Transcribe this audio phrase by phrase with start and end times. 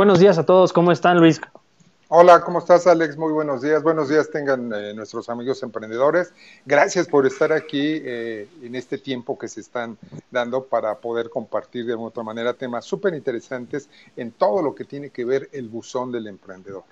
[0.00, 1.42] Buenos días a todos, ¿cómo están Luis?
[2.08, 3.18] Hola, ¿cómo estás Alex?
[3.18, 3.82] Muy buenos días.
[3.82, 6.32] Buenos días tengan eh, nuestros amigos emprendedores.
[6.64, 9.98] Gracias por estar aquí eh, en este tiempo que se están
[10.30, 15.10] dando para poder compartir de otra manera temas súper interesantes en todo lo que tiene
[15.10, 16.84] que ver el buzón del emprendedor.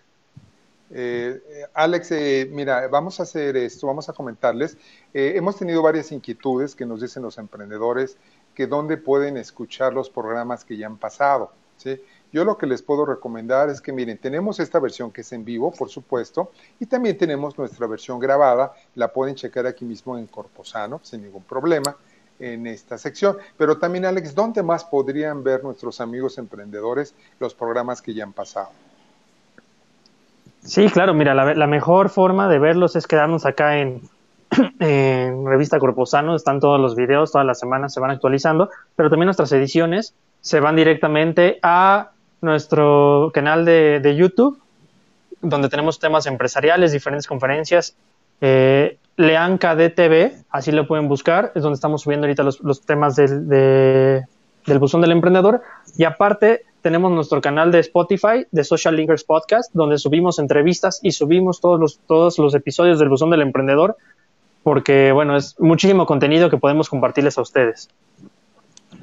[0.91, 1.41] Eh,
[1.73, 2.11] Alex,
[2.51, 4.77] mira, vamos a hacer esto, vamos a comentarles.
[5.15, 8.19] hemos tenido varias inquietudes que nos dicen los emprendedores
[8.55, 11.53] que dónde pueden escuchar los programas que ya han pasado.
[11.79, 11.99] ¿sí?
[12.33, 15.45] Yo lo que les puedo recomendar es que miren, tenemos esta versión que es en
[15.45, 20.27] vivo, por supuesto, y también tenemos nuestra versión grabada, la pueden checar aquí mismo en
[20.27, 21.97] Corposano, sin ningún problema,
[22.39, 23.39] en esta sección.
[23.57, 28.35] Pero también, Alex, ¿dónde más podrían ver nuestros amigos emprendedores los programas que ya han
[28.35, 28.69] pasado?
[30.61, 34.03] Sí, claro, mira, la, mejor forma de verlos es quedarnos acá en,
[34.81, 39.27] en Revista Corposano, están todos los videos, todas las semanas se van actualizando, pero también
[39.27, 42.11] nuestras ediciones se van directamente a
[42.41, 44.61] nuestro canal de, YouTube,
[45.41, 47.97] donde tenemos temas empresariales, diferentes conferencias.
[48.41, 53.49] Eh, Lean KDTV, así lo pueden buscar, es donde estamos subiendo ahorita los, temas del,
[53.49, 55.63] del buzón del emprendedor.
[55.97, 61.13] Y aparte, tenemos nuestro canal de Spotify, de Social Linkers Podcast, donde subimos entrevistas y
[61.13, 63.97] subimos todos los, todos los episodios del buzón del emprendedor,
[64.63, 67.89] porque, bueno, es muchísimo contenido que podemos compartirles a ustedes.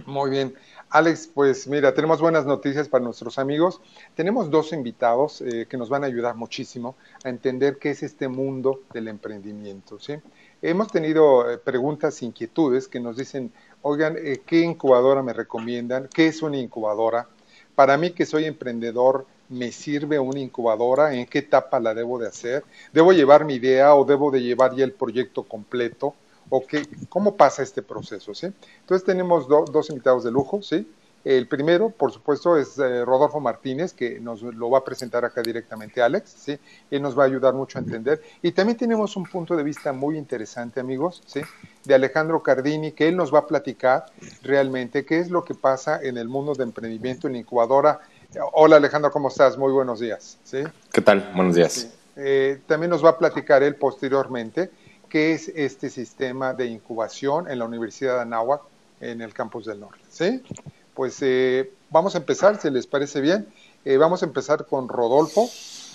[0.06, 0.53] Muy bien.
[0.95, 3.81] Alex, pues mira, tenemos buenas noticias para nuestros amigos.
[4.15, 8.29] Tenemos dos invitados eh, que nos van a ayudar muchísimo a entender qué es este
[8.29, 9.99] mundo del emprendimiento.
[9.99, 10.13] ¿sí?
[10.61, 13.51] Hemos tenido eh, preguntas, inquietudes que nos dicen,
[13.81, 16.07] oigan, eh, ¿qué incubadora me recomiendan?
[16.13, 17.27] ¿Qué es una incubadora?
[17.75, 21.13] Para mí que soy emprendedor, ¿me sirve una incubadora?
[21.13, 22.63] ¿En qué etapa la debo de hacer?
[22.93, 26.16] ¿Debo llevar mi idea o debo de llevar ya el proyecto completo?
[26.49, 28.47] O qué, cómo pasa este proceso, ¿sí?
[28.81, 30.88] Entonces tenemos dos invitados de lujo, ¿sí?
[31.25, 35.41] El primero, por supuesto, es eh, Rodolfo Martínez, que nos lo va a presentar acá
[35.41, 36.56] directamente Alex, ¿sí?
[36.91, 38.22] Él nos va a ayudar mucho a entender.
[38.44, 41.41] Y también tenemos un punto de vista muy interesante, amigos, ¿sí?
[41.83, 44.06] De Alejandro Cardini, que él nos va a platicar
[44.44, 48.01] realmente qué es lo que pasa en el mundo de emprendimiento en incubadora.
[48.53, 49.57] Hola Alejandro, ¿cómo estás?
[49.57, 50.59] Muy buenos días, ¿sí?
[50.91, 51.31] ¿Qué tal?
[51.35, 51.89] Buenos días.
[52.17, 54.69] Eh, también nos va a platicar él posteriormente
[55.15, 58.63] qué es este sistema de incubación en la Universidad de Anáhuac
[58.99, 60.01] en el campus del norte.
[60.09, 60.43] ¿sí?
[60.93, 63.47] Pues eh, vamos a empezar, si les parece bien.
[63.85, 65.49] Eh, vamos a empezar con Rodolfo.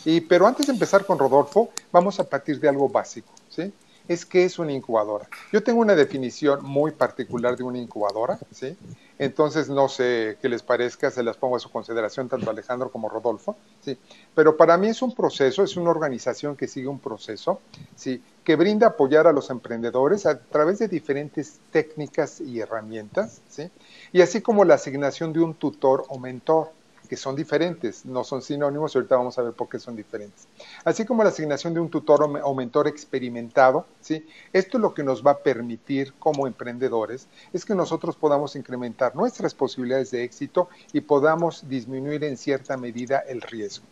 [0.07, 3.31] Y, pero antes de empezar con Rodolfo, vamos a partir de algo básico.
[3.51, 3.71] ¿sí?
[4.11, 5.29] Es que es una incubadora.
[5.53, 8.41] Yo tengo una definición muy particular de una incubadora.
[8.51, 8.77] ¿sí?
[9.21, 13.09] Entonces, no sé qué les parezca, se las pongo a su consideración tanto Alejandro como
[13.09, 13.97] Rodolfo, ¿sí?
[14.35, 17.61] Pero para mí es un proceso, es una organización que sigue un proceso,
[17.95, 18.21] ¿sí?
[18.43, 23.71] Que brinda apoyar a los emprendedores a través de diferentes técnicas y herramientas, ¿sí?
[24.11, 26.73] Y así como la asignación de un tutor o mentor,
[27.11, 30.47] que son diferentes, no son sinónimos, ahorita vamos a ver por qué son diferentes.
[30.85, 34.25] Así como la asignación de un tutor o mentor experimentado, ¿sí?
[34.53, 39.55] Esto lo que nos va a permitir como emprendedores es que nosotros podamos incrementar nuestras
[39.55, 43.87] posibilidades de éxito y podamos disminuir en cierta medida el riesgo.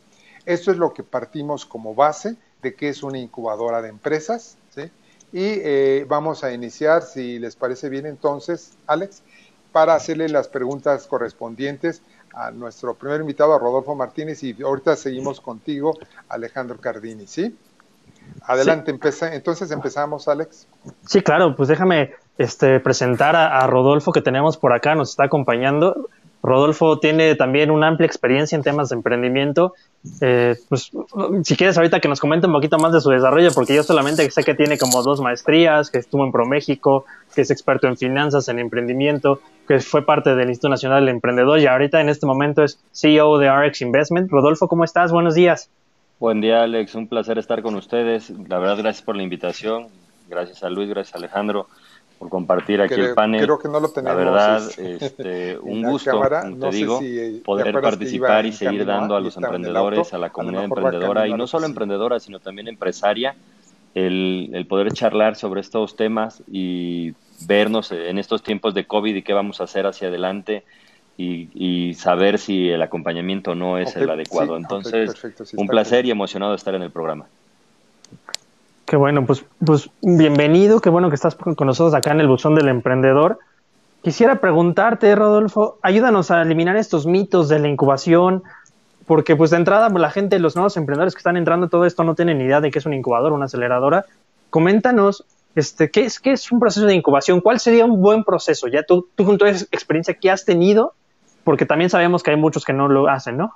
[0.46, 4.82] Esto es lo que partimos como base de que es una incubadora de empresas, ¿sí?
[5.32, 9.24] Y eh, vamos a iniciar, si les parece bien entonces, Alex,
[9.72, 12.02] para hacerle las preguntas correspondientes
[12.34, 17.56] a nuestro primer invitado, a Rodolfo Martínez, y ahorita seguimos contigo, Alejandro Cardini, ¿sí?
[18.42, 18.94] Adelante,
[19.32, 20.66] entonces empezamos, Alex.
[21.06, 26.08] Sí, claro, pues déjame este, presentar a, Rodolfo que tenemos por acá, nos está acompañando.
[26.40, 29.74] Rodolfo tiene también una amplia experiencia en temas de emprendimiento.
[30.20, 30.92] Eh, pues,
[31.42, 34.30] si quieres ahorita que nos comente un poquito más de su desarrollo, porque yo solamente
[34.30, 38.48] sé que tiene como dos maestrías, que estuvo en ProMéxico, que es experto en finanzas,
[38.48, 42.64] en emprendimiento, que fue parte del Instituto Nacional del Emprendedor y ahorita en este momento
[42.64, 44.30] es CEO de RX Investment.
[44.30, 45.12] Rodolfo, ¿cómo estás?
[45.12, 45.68] Buenos días.
[46.18, 46.94] Buen día, Alex.
[46.94, 48.30] Un placer estar con ustedes.
[48.48, 49.88] La verdad, gracias por la invitación.
[50.26, 51.66] Gracias a Luis, gracias a Alejandro
[52.18, 53.43] por compartir aquí el panel.
[53.43, 54.19] Creo que no lo tenemos.
[54.19, 59.20] La verdad, este, un gusto, como te digo, eh, poder participar y seguir dando a
[59.20, 63.37] los emprendedores, a la comunidad emprendedora, y no solo emprendedora, sino también empresaria,
[63.94, 67.12] el, el poder charlar sobre estos temas y
[67.46, 70.64] vernos en estos tiempos de COVID y qué vamos a hacer hacia adelante
[71.17, 74.56] y, saber si el acompañamiento no es el adecuado.
[74.56, 75.12] Entonces,
[75.56, 77.26] un placer y emocionado de estar en el programa.
[78.87, 82.55] Qué bueno, pues, pues bienvenido, qué bueno que estás con nosotros acá en el buzón
[82.55, 83.38] del emprendedor.
[84.02, 88.44] Quisiera preguntarte, Rodolfo, ayúdanos a eliminar estos mitos de la incubación,
[89.06, 92.14] porque pues de entrada la gente, los nuevos emprendedores que están entrando todo esto no
[92.14, 94.06] tienen ni idea de qué es un incubador, una aceleradora.
[94.50, 95.25] Coméntanos
[95.58, 97.40] este, ¿qué, es, ¿Qué es un proceso de incubación?
[97.40, 98.69] ¿Cuál sería un buen proceso?
[98.69, 100.94] Ya tú, tú con tu experiencia que has tenido,
[101.44, 103.55] porque también sabemos que hay muchos que no lo hacen, ¿no?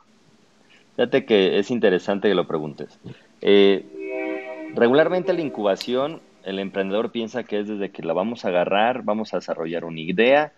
[0.96, 2.98] Fíjate que es interesante que lo preguntes.
[3.40, 9.02] Eh, regularmente la incubación, el emprendedor piensa que es desde que la vamos a agarrar,
[9.02, 10.52] vamos a desarrollar una idea,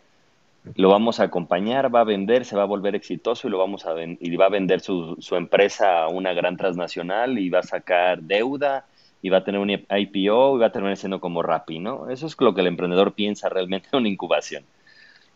[0.76, 3.87] lo vamos a acompañar, va a vender, se va a volver exitoso y lo vamos
[3.87, 7.64] a y va a vender su, su empresa a una gran transnacional y va a
[7.64, 8.87] sacar deuda
[9.25, 12.11] y va a tener un IPO y va a terminar siendo como Rappi, ¿no?
[12.11, 14.65] Eso es lo que el emprendedor piensa realmente en una incubación.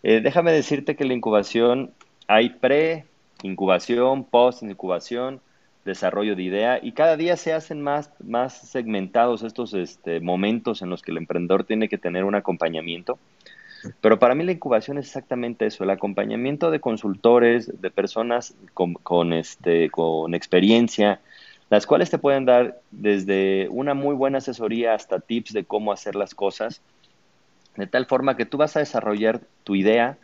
[0.02, 1.93] Eh, déjame decirte que la incubación
[2.26, 5.40] hay pre-incubación, post-incubación,
[5.87, 10.91] desarrollo de idea y cada día se hacen más, más segmentados estos este, momentos en
[10.91, 13.19] los que el emprendedor tiene que tener un acompañamiento.
[14.02, 18.93] Pero para mí la incubación es exactamente eso, el acompañamiento de consultores, de personas con,
[18.93, 21.23] con, este, con experiencia,
[21.70, 26.15] las cuales te pueden dar desde una muy buena asesoría hasta tips de cómo hacer
[26.15, 26.81] las cosas,
[27.76, 30.17] de tal forma que tú vas a desarrollar tu idea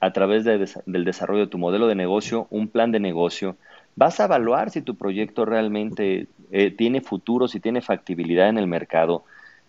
[0.00, 3.56] a través del desarrollo de tu modelo de negocio, un plan de negocio.
[3.94, 8.66] Vas a evaluar si tu proyecto realmente eh, tiene futuro, si tiene factibilidad en el
[8.66, 9.24] mercado.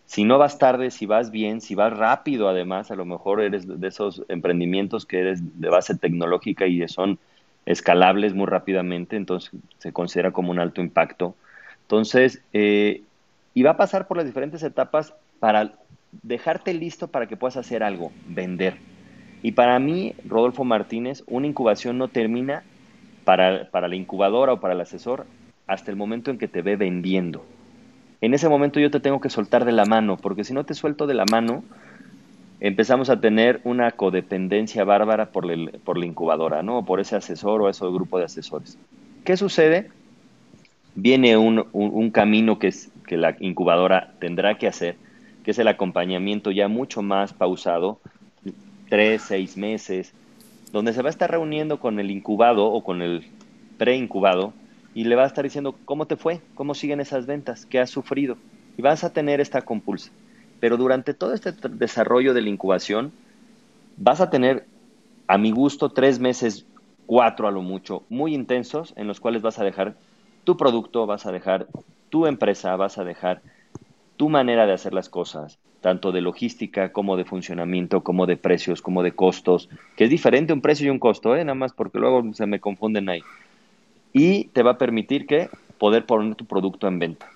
[0.06, 3.68] Si no vas tarde, si vas bien, si vas rápido, además, a lo mejor eres
[3.68, 7.20] de esos emprendimientos que eres de base tecnológica y son
[7.68, 11.36] escalables muy rápidamente, entonces se considera como un alto impacto.
[11.82, 13.04] Entonces, eh,
[13.54, 15.74] y va a pasar por las diferentes etapas para
[16.24, 18.78] dejarte listo para que puedas hacer algo, vender.
[19.44, 22.64] Y para mí, Rodolfo Martínez, una incubación no termina
[23.26, 25.26] para, para la incubadora o para el asesor
[25.68, 27.46] hasta el momento en que te ve vendiendo.
[28.22, 30.74] En ese momento yo te tengo que soltar de la mano, porque si no te
[30.74, 31.64] suelto de la mano,
[32.60, 35.46] empezamos a tener una codependencia bárbara por,
[35.82, 36.86] por la incubadora, ¿no?
[36.86, 38.78] Por ese asesor o ese grupo de asesores.
[39.24, 39.90] ¿Qué sucede?
[40.96, 44.96] Viene un, un camino que, es, que la incubadora tendrá que hacer,
[45.44, 48.00] que es el acompañamiento ya mucho más pausado,
[48.90, 50.14] tres, seis meses,
[50.72, 53.28] donde se va a estar reuniendo con el incubado o con el
[53.78, 54.54] preincubado
[54.94, 57.90] y le va a estar diciendo cómo te fue, cómo siguen esas ventas, qué has
[57.90, 58.38] sufrido.
[58.78, 60.12] Y vas a tener esta compulsa.
[60.60, 63.12] Pero durante todo este desarrollo de la incubación,
[63.98, 64.66] vas a tener,
[65.28, 66.66] a mi gusto, tres meses,
[67.06, 69.96] cuatro a lo mucho, muy intensos, en los cuales vas a dejar
[70.44, 71.68] tu producto, vas a dejar
[72.10, 73.42] tu empresa, vas a dejar
[74.18, 78.82] tu manera de hacer las cosas, tanto de logística como de funcionamiento, como de precios,
[78.82, 81.44] como de costos, que es diferente un precio y un costo, ¿eh?
[81.44, 83.22] nada más porque luego se me confunden ahí.
[84.14, 87.30] Y te va a permitir que poder poner tu producto en venta.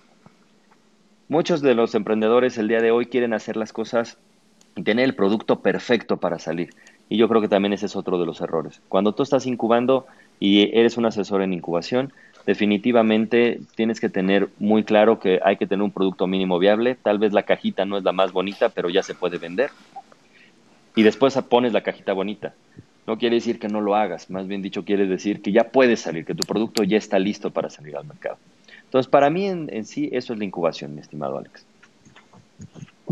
[1.32, 4.18] Muchos de los emprendedores el día de hoy quieren hacer las cosas
[4.76, 6.74] y tener el producto perfecto para salir.
[7.08, 8.82] Y yo creo que también ese es otro de los errores.
[8.90, 10.08] Cuando tú estás incubando
[10.42, 12.12] y eres un asesor en incubación,
[12.46, 16.98] definitivamente tienes que tener muy claro que hay que tener un producto mínimo viable.
[17.02, 19.70] Tal vez la cajita no es la más bonita, pero ya se puede vender.
[20.98, 22.56] Y después pones la cajita bonita.
[23.08, 26.02] No quiere decir que no lo hagas, más bien dicho quiere decir que ya puedes
[26.02, 28.38] salir, que tu producto ya está listo para salir al mercado.
[28.92, 31.66] Entonces, para mí en, sí eso es la incubación, mi estimado Alex.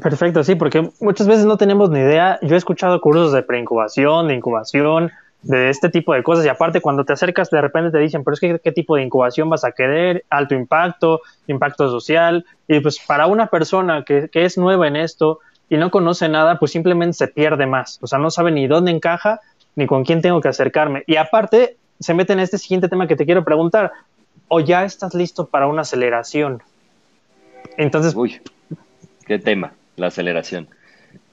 [0.02, 2.38] Perfecto, sí, porque muchas veces no tenemos ni idea.
[2.42, 5.10] Yo he escuchado cursos de preincubación, de incubación,
[5.42, 6.46] de este tipo de cosas.
[6.46, 9.04] Y aparte, cuando te acercas, de repente te dicen, pero es que qué tipo de
[9.04, 12.46] incubación vas a querer, alto impacto, impacto social.
[12.68, 15.40] Y pues para una persona que, que es nueva en esto
[15.70, 18.00] y no conoce nada, pues simplemente se pierde más.
[18.02, 19.40] O sea, no sabe ni dónde encaja,
[19.78, 21.06] ni con quién tengo que acercarme.
[21.08, 23.92] Y aparte, se mete en este siguiente tema que te quiero preguntar.
[24.48, 26.62] ¿O ya estás listo para una aceleración?
[27.78, 28.16] Entonces...
[28.16, 28.42] Uy,
[29.26, 30.68] qué tema, la aceleración.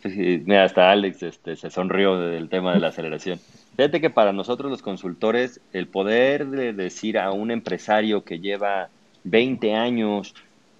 [0.05, 3.41] Mira, hasta Alex este, se sonrió del tema de la aceleración.
[3.77, 8.89] Fíjate que para nosotros los consultores, el poder de decir a un empresario que lleva
[9.25, 10.35] 20 años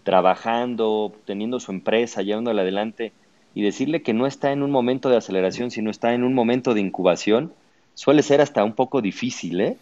[0.05, 3.13] trabajando, teniendo su empresa, llevándola adelante,
[3.55, 6.75] y decirle que no está en un momento de aceleración, sino está en un momento
[6.75, 7.53] de incubación,
[7.95, 9.77] suele ser hasta un poco difícil, ¿eh?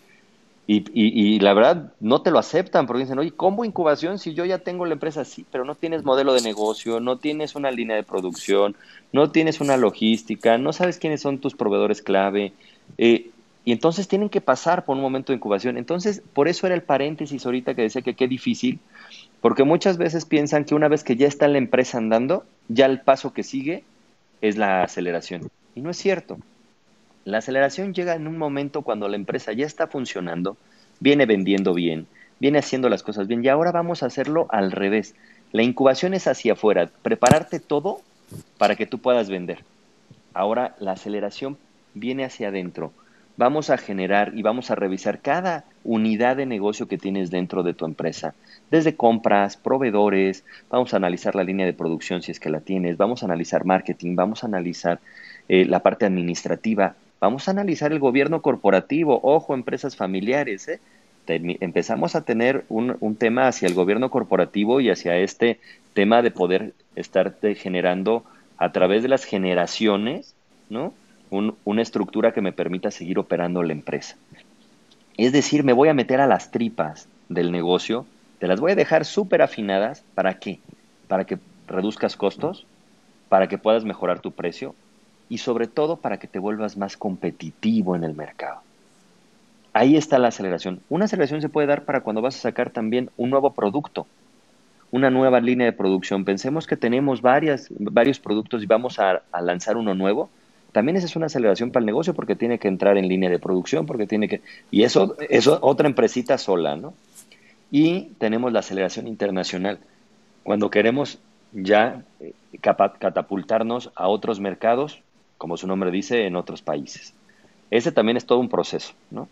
[0.66, 4.58] Y, la verdad no te lo aceptan porque dicen, oye, ¿cómo incubación si yo ya
[4.58, 5.24] tengo la empresa?
[5.24, 8.74] Sí, pero no tienes modelo de negocio, no tienes una línea de producción,
[9.12, 12.54] no tienes una logística, no sabes quiénes son tus proveedores clave.
[12.96, 13.30] Eh,
[13.66, 15.76] y entonces tienen que pasar por un momento de incubación.
[15.76, 18.78] Entonces, por eso era el paréntesis ahorita que decía que qué difícil,
[19.42, 23.00] porque muchas veces piensan que una vez que ya está la empresa andando, ya el
[23.00, 23.84] paso que sigue
[24.40, 25.50] es la aceleración.
[25.74, 26.38] Y no es cierto.
[27.24, 30.58] La aceleración llega en un momento cuando la empresa ya está funcionando,
[31.00, 32.06] viene vendiendo bien,
[32.38, 35.14] viene haciendo las cosas bien y ahora vamos a hacerlo al revés.
[35.50, 38.00] La incubación es hacia afuera, prepararte todo
[38.58, 39.60] para que tú puedas vender.
[40.34, 41.56] Ahora la aceleración
[41.94, 42.92] viene hacia adentro.
[43.36, 47.74] Vamos a generar y vamos a revisar cada unidad de negocio que tienes dentro de
[47.74, 48.34] tu empresa,
[48.70, 52.96] desde compras, proveedores, vamos a analizar la línea de producción si es que la tienes,
[52.96, 55.00] vamos a analizar marketing, vamos a analizar
[55.48, 60.78] eh, la parte administrativa, Vamos a analizar el gobierno corporativo, ojo, empresas familiares, ¿eh?
[61.26, 65.58] empezamos a tener un, tema hacia el gobierno corporativo y hacia este
[65.94, 68.24] tema de poder estar generando
[68.58, 70.34] a través de las generaciones,
[70.68, 70.92] ¿no?
[71.30, 74.16] una estructura que me permita seguir operando la empresa.
[75.16, 78.04] Es decir, me voy a meter a las tripas del negocio,
[78.38, 80.60] te las voy a dejar súper afinadas, ¿para qué?
[81.08, 81.38] Para que
[81.68, 82.66] reduzcas costos,
[83.30, 84.74] para que puedas mejorar tu precio
[85.28, 88.60] y sobre todo para que te vuelvas más competitivo en el mercado.
[89.72, 90.80] Ahí está la aceleración.
[90.88, 94.06] Una aceleración se puede dar para cuando vas a sacar también un nuevo producto,
[94.92, 96.24] una nueva línea de producción.
[96.24, 100.30] Pensemos que tenemos varias, varios productos y vamos a, lanzar uno nuevo.
[100.70, 103.40] También esa es una aceleración para el negocio porque tiene que entrar en línea de
[103.40, 104.42] producción, porque tiene que...
[104.70, 106.94] Y eso es otra empresita sola, ¿no?
[107.72, 109.80] Y tenemos la aceleración internacional.
[110.44, 111.18] Cuando queremos
[111.52, 115.02] ya eh, catapultarnos a otros mercados,
[115.38, 117.14] como su nombre dice, en otros países.
[117.70, 119.28] Ese también es todo un proceso, ¿no?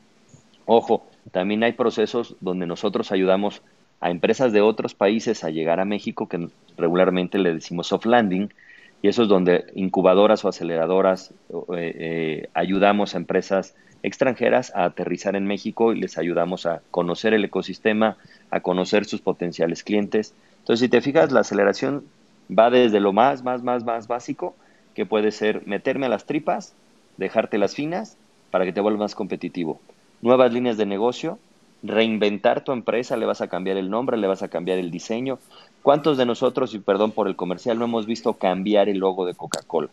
[0.66, 3.62] Ojo, también hay procesos donde nosotros ayudamos
[4.00, 8.52] a empresas de otros países a llegar a México, que regularmente le decimos soft landing,
[9.00, 15.36] y eso es donde incubadoras o aceleradoras eh, eh, ayudamos a empresas extranjeras a aterrizar
[15.36, 18.16] en México y les ayudamos a conocer el ecosistema,
[18.50, 20.34] a conocer sus potenciales clientes.
[20.58, 22.04] Entonces, si te fijas, la aceleración
[22.50, 24.54] va desde lo más, más, más, más básico,
[24.94, 26.74] que puede ser meterme a las tripas,
[27.16, 28.16] dejarte las finas
[28.50, 29.80] para que te vuelvas más competitivo
[30.22, 31.38] nuevas líneas de negocio,
[31.82, 35.38] reinventar tu empresa, le vas a cambiar el nombre, le vas a cambiar el diseño.
[35.82, 39.34] ¿Cuántos de nosotros, y perdón por el comercial, no hemos visto cambiar el logo de
[39.34, 39.88] Coca-Cola?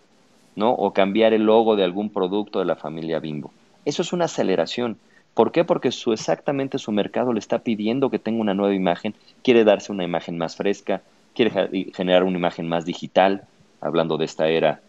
[0.56, 0.72] ¿No?
[0.72, 3.52] O cambiar el logo de algún producto de la familia Bimbo.
[3.86, 4.98] Eso es una aceleración.
[5.34, 5.64] ¿Por qué?
[5.64, 9.92] Porque su, exactamente su mercado le está pidiendo que tenga una nueva imagen, quiere darse
[9.92, 11.02] una imagen más fresca,
[11.34, 11.52] quiere
[11.94, 13.44] generar una imagen más digital,
[13.82, 14.82] hablando de esta era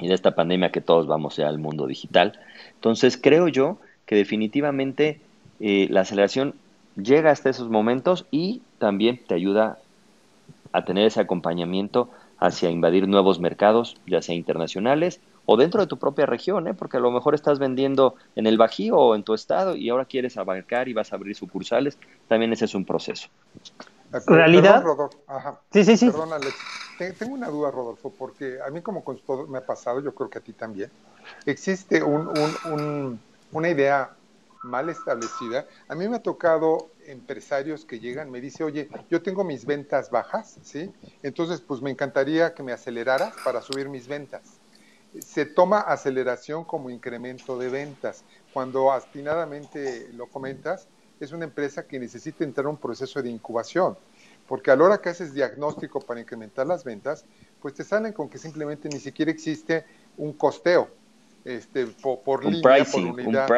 [0.00, 2.38] y de esta pandemia que todos vamos ya al mundo digital.
[2.74, 5.20] Entonces, creo yo que definitivamente
[5.60, 6.54] eh, la aceleración
[6.96, 9.78] llega hasta esos momentos y también te ayuda
[10.72, 15.98] a tener ese acompañamiento hacia invadir nuevos mercados, ya sea internacionales o dentro de tu
[15.98, 16.74] propia región, ¿eh?
[16.74, 20.04] porque a lo mejor estás vendiendo en el Bajío o en tu estado y ahora
[20.04, 23.28] quieres abarcar y vas a abrir sucursales, también ese es un proceso.
[24.26, 24.82] ¿Realidad?
[25.72, 26.06] Sí, sí, sí.
[26.06, 26.54] Perdón, Alex.
[27.18, 30.38] Tengo una duda, Rodolfo, porque a mí como consultor me ha pasado, yo creo que
[30.38, 30.90] a ti también.
[31.46, 32.28] Existe un,
[32.72, 33.20] un
[33.52, 34.16] una idea
[34.62, 35.66] mal establecida.
[35.88, 40.10] A mí me ha tocado empresarios que llegan, me dice, oye, yo tengo mis ventas
[40.10, 40.92] bajas, ¿sí?
[41.22, 44.42] Entonces, pues me encantaría que me aceleraras para subir mis ventas.
[45.18, 48.24] Se toma aceleración como incremento de ventas.
[48.52, 50.86] Cuando atinadamente lo comentas,
[51.20, 53.96] es una empresa que necesita entrar a un proceso de incubación,
[54.48, 57.24] porque a la hora que haces diagnóstico para incrementar las ventas,
[57.60, 59.84] pues te salen con que simplemente ni siquiera existe
[60.16, 60.88] un costeo,
[61.44, 63.48] este, por, línea, por unidad.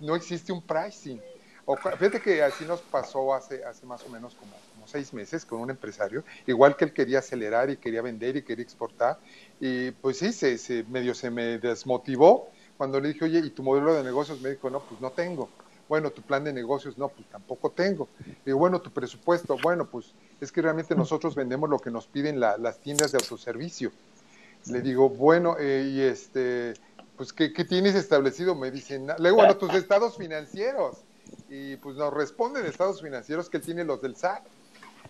[0.00, 1.20] No, existe un pricing.
[1.64, 5.44] O, fíjate que así nos pasó hace, hace más o menos como, como, seis meses
[5.44, 9.18] con un empresario, igual que él quería acelerar y quería vender y quería exportar,
[9.60, 12.48] y pues sí, se, se medio se me desmotivó
[12.78, 14.40] cuando le dije, oye, ¿y tu modelo de negocios?
[14.40, 15.50] Me dijo, no, pues no tengo.
[15.88, 18.08] Bueno, tu plan de negocios, no, pues tampoco tengo.
[18.44, 22.40] Y bueno, tu presupuesto, bueno, pues es que realmente nosotros vendemos lo que nos piden
[22.40, 23.90] las tiendas de autoservicio.
[24.66, 26.74] Le digo, bueno, eh, y este,
[27.16, 28.54] pues, ¿qué, tienes establecido?
[28.54, 30.98] Me dicen, luego, bueno, tus estados financieros.
[31.48, 34.42] Y pues nos responden estados financieros que él tiene los del SAT.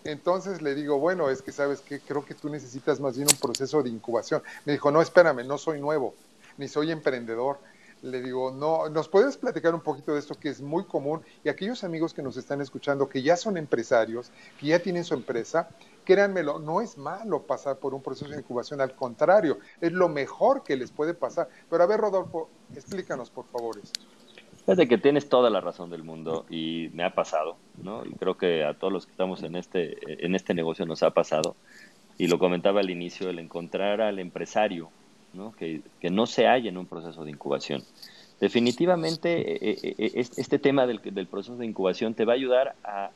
[0.03, 3.37] Entonces le digo, bueno, es que sabes que creo que tú necesitas más bien un
[3.37, 4.41] proceso de incubación.
[4.65, 6.13] Me dijo, no, espérame, no soy nuevo,
[6.57, 7.59] ni soy emprendedor.
[8.01, 11.21] Le digo, no, ¿nos puedes platicar un poquito de esto que es muy común?
[11.43, 15.13] Y aquellos amigos que nos están escuchando, que ya son empresarios, que ya tienen su
[15.13, 15.69] empresa,
[16.05, 20.63] créanmelo, no es malo pasar por un proceso de incubación, al contrario, es lo mejor
[20.63, 21.49] que les puede pasar.
[21.69, 24.01] Pero a ver, Rodolfo, explícanos por favor esto.
[24.65, 28.05] Fíjate que tienes toda la razón del mundo y me ha pasado, ¿no?
[28.05, 31.11] Y creo que a todos los que estamos en este, en este negocio nos ha
[31.11, 31.55] pasado.
[32.17, 34.91] Y lo comentaba al inicio, el encontrar al empresario,
[35.33, 35.51] ¿no?
[35.53, 37.83] Que, que no se halla en un proceso de incubación.
[38.39, 43.11] Definitivamente, eh, eh, eh, este tema del, proceso de incubación te va a ayudar a,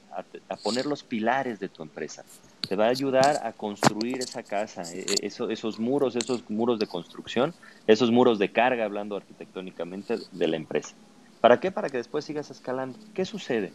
[0.63, 2.25] poner los pilares de tu empresa,
[2.67, 4.83] te va a ayudar a construir esa casa,
[5.21, 7.53] esos muros, esos muros de construcción,
[7.87, 10.93] esos muros de carga, hablando arquitectónicamente de la empresa.
[11.39, 11.71] ¿Para qué?
[11.71, 12.97] Para que después sigas escalando.
[13.13, 13.71] ¿Qué sucede?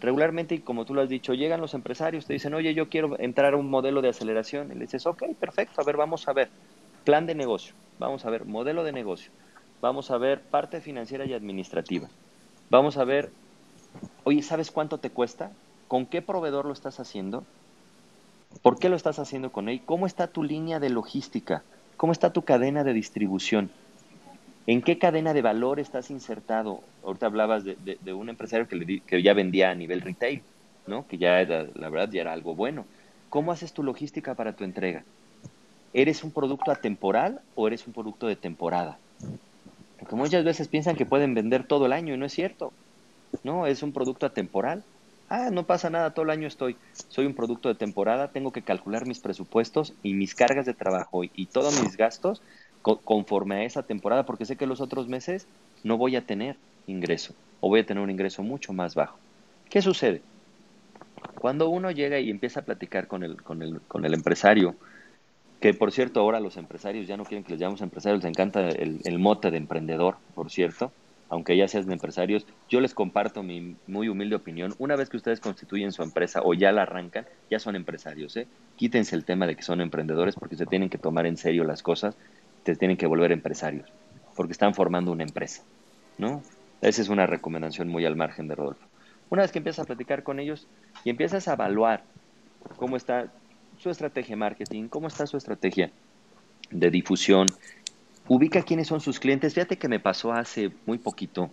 [0.00, 3.18] Regularmente, y como tú lo has dicho, llegan los empresarios, te dicen, oye, yo quiero
[3.18, 6.32] entrar a un modelo de aceleración, y le dices, ok, perfecto, a ver, vamos a
[6.32, 6.48] ver,
[7.02, 9.30] plan de negocio, vamos a ver, modelo de negocio
[9.82, 12.08] vamos a ver parte financiera y administrativa.
[12.70, 13.30] Vamos a ver,
[14.24, 15.50] oye, ¿sabes cuánto te cuesta?
[15.88, 17.44] ¿Con qué proveedor lo estás haciendo?
[18.62, 19.82] ¿Por qué lo estás haciendo con él?
[19.84, 21.64] ¿Cómo está tu línea de logística?
[21.98, 23.70] ¿Cómo está tu cadena de distribución?
[24.66, 26.80] ¿En qué cadena de valor estás insertado?
[27.04, 30.42] Ahorita hablabas de, un empresario que, que ya vendía a nivel retail,
[30.86, 31.06] ¿no?
[31.08, 32.86] Que ya era, la verdad, ya era algo bueno.
[33.28, 35.04] ¿Cómo haces tu logística para tu entrega?
[35.92, 38.98] ¿Eres un producto atemporal o eres un producto de temporada?
[39.98, 42.72] Porque muchas veces piensan que pueden vender todo el año y no es cierto.
[43.44, 44.84] No, es un producto atemporal.
[45.28, 46.76] Ah, no pasa nada, todo el año estoy.
[47.08, 51.24] Soy un producto de temporada, tengo que calcular mis presupuestos y mis cargas de trabajo
[51.24, 52.42] y, todos mis gastos
[52.82, 55.46] conforme a esa temporada, porque sé que los otros meses
[55.84, 59.20] no voy a tener ingreso o voy a tener un ingreso mucho más bajo.
[59.70, 60.22] ¿Qué sucede?
[61.38, 64.76] Cuando uno llega y empieza a platicar con el, con el, con el empresario,
[65.62, 68.68] que por cierto ahora los empresarios ya no quieren que les llamemos empresarios, les encanta
[68.68, 70.90] el, el mote de emprendedor, por cierto,
[71.28, 74.74] aunque ya sean empresarios, yo les comparto mi muy humilde opinión.
[74.78, 78.36] Una vez que ustedes constituyen su empresa o ya la arrancan, ya son empresarios.
[78.36, 78.48] ¿eh?
[78.76, 81.82] Quítense el tema de que son emprendedores porque se tienen que tomar en serio las
[81.82, 82.16] cosas,
[82.66, 83.88] se tienen que volver empresarios,
[84.34, 85.62] porque están formando una empresa.
[86.18, 86.42] ¿no?
[86.80, 88.84] Esa es una recomendación muy al margen de Rodolfo.
[89.30, 90.66] Una vez que empiezas a platicar con ellos
[91.04, 92.02] y empiezas a evaluar
[92.76, 93.32] cómo está
[93.82, 95.90] su estrategia de marketing, cómo está su estrategia
[96.70, 97.48] de difusión,
[98.28, 99.54] ubica quiénes son sus clientes.
[99.54, 101.50] Fíjate que me pasó hace muy poquito.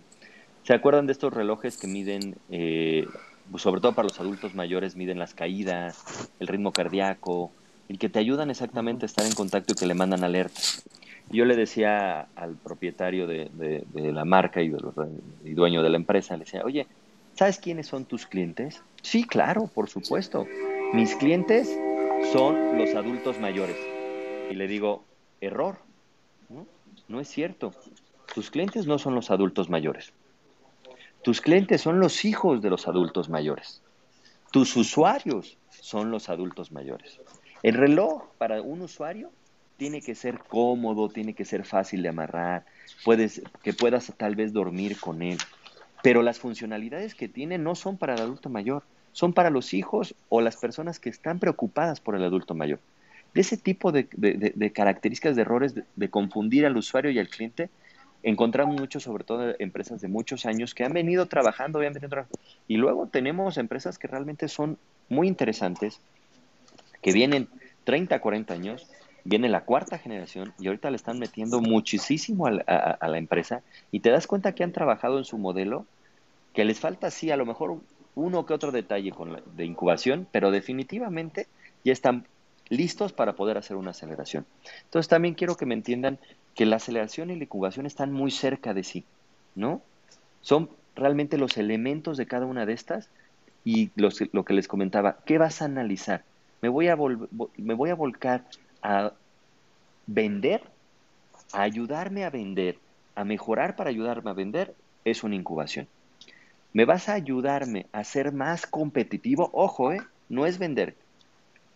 [0.62, 3.06] ¿Se acuerdan de estos relojes que miden, eh,
[3.50, 7.50] pues, sobre todo para los adultos mayores, miden las caídas, el ritmo cardíaco,
[7.88, 10.84] el que te ayudan exactamente a estar en contacto y que le mandan alertas?
[11.30, 13.50] Yo le decía al propietario de,
[13.94, 14.72] la marca y,
[15.44, 16.86] y dueño de la empresa, le decía, oye,
[17.34, 18.82] ¿sabes quiénes son tus clientes?
[19.02, 20.46] Sí, claro, por supuesto.
[20.92, 21.70] Mis clientes
[22.32, 23.76] son los adultos mayores.
[24.50, 25.04] Y le digo,
[25.40, 25.78] error
[27.08, 27.72] no, es cierto.
[28.34, 30.12] Tus clientes no son los adultos mayores.
[31.22, 33.82] Tus clientes son los hijos de los adultos mayores.
[34.52, 37.20] Tus usuarios son los adultos mayores.
[37.62, 39.30] El reloj para un usuario
[39.76, 42.64] tiene que ser cómodo, tiene que ser fácil de amarrar,
[43.04, 45.38] puedes, que puedas tal vez dormir con él.
[46.02, 50.14] Pero las funcionalidades que tiene no son para el adulto mayor, son para los hijos
[50.28, 52.78] o las personas que están preocupadas por el adulto mayor.
[53.34, 54.06] De ese tipo de,
[54.74, 57.70] características, de errores, de, confundir al usuario y al cliente,
[58.22, 62.08] encontramos mucho, sobre todo empresas de muchos años que han venido trabajando, obviamente,
[62.66, 66.00] y luego tenemos empresas que realmente son muy interesantes,
[67.02, 67.48] que vienen
[67.84, 68.90] 30, 40 años,
[69.24, 74.00] viene la cuarta generación y ahorita le están metiendo muchísimo a, a, la empresa y
[74.00, 75.86] te das cuenta que han trabajado en su modelo,
[76.52, 77.80] que les falta sí a lo mejor
[78.20, 81.46] uno que otro detalle con la, de incubación, pero definitivamente
[81.84, 82.26] ya están
[82.68, 84.46] listos para poder hacer una aceleración.
[84.84, 86.18] Entonces también quiero que me entiendan
[86.54, 89.04] que la aceleración y la incubación están muy cerca de sí,
[89.54, 89.82] ¿no?
[90.40, 93.08] Son realmente los elementos de cada una de estas
[93.64, 96.24] y lo que les comentaba, ¿qué vas a analizar?
[96.62, 98.44] ¿Me voy a, me voy a volcar
[98.82, 99.12] a
[100.06, 100.62] vender,
[101.52, 102.78] a ayudarme a vender,
[103.14, 104.74] a mejorar para ayudarme a vender?
[105.04, 105.88] Es una incubación.
[106.72, 109.50] ¿Me vas a ayudarme a ser más competitivo?
[109.52, 110.00] Ojo, ¿eh?
[110.28, 110.94] No es vender,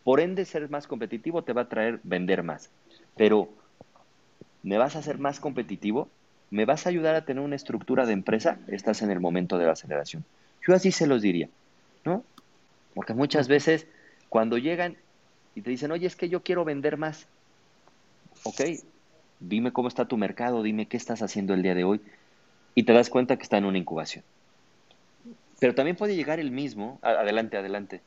[0.05, 2.71] por ende, ser más competitivo te va a traer vender más.
[3.17, 3.49] Pero,
[4.63, 6.11] ¿me vas a hacer más competitivo?
[6.51, 8.59] ¿Me vas a ayudar a tener una estructura de empresa?
[8.69, 10.23] Estás en el momento de la aceleración.
[10.67, 11.49] Yo así se los diría,
[12.05, 12.23] ¿no?
[12.95, 13.87] Porque muchas veces
[14.29, 14.97] cuando llegan
[15.55, 17.27] y te dicen, oye, es que yo quiero vender más.
[18.43, 18.61] Ok,
[19.41, 22.01] dime cómo está tu mercado, dime qué estás haciendo el día de hoy.
[22.75, 24.23] Y te das cuenta que está en una incubación.
[25.65, 26.99] Pero también puede llegar el mismo.
[27.01, 28.03] Adelante, adelante.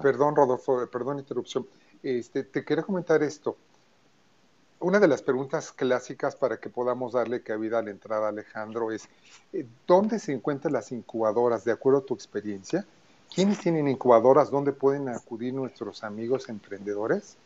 [0.00, 1.66] perdón, Rodolfo, perdón interrupción.
[2.02, 3.54] Este, te quería comentar esto.
[4.80, 9.10] Una de las preguntas clásicas para que podamos darle cabida a la entrada, Alejandro, es
[9.52, 12.86] eh, ¿dónde se encuentran las incubadoras de acuerdo a tu experiencia?
[13.34, 14.50] ¿Quiénes tienen incubadoras?
[14.50, 17.36] ¿Dónde pueden acudir nuestros amigos emprendedores?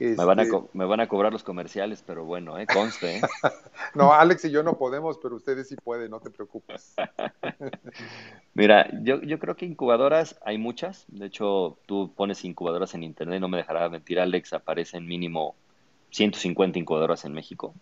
[0.00, 2.66] Me, van a este me van a cobrar los comerciales, pero bueno, ¿eh?
[2.66, 3.18] conste.
[3.18, 3.20] ¿eh?
[3.94, 6.94] no, Alex y yo no podemos, pero ustedes sí pueden, no te preocupes.
[8.54, 11.04] Mira, yo, yo creo que incubadoras hay muchas.
[11.08, 15.54] De hecho, tú pones incubadoras en internet, no me dejará mentir, Alex, aparecen mínimo
[16.12, 17.74] 150 incubadoras en México.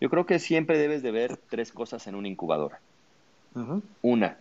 [0.00, 2.80] Yo creo que siempre debes de ver tres cosas en una incubadora.
[4.02, 4.36] Una,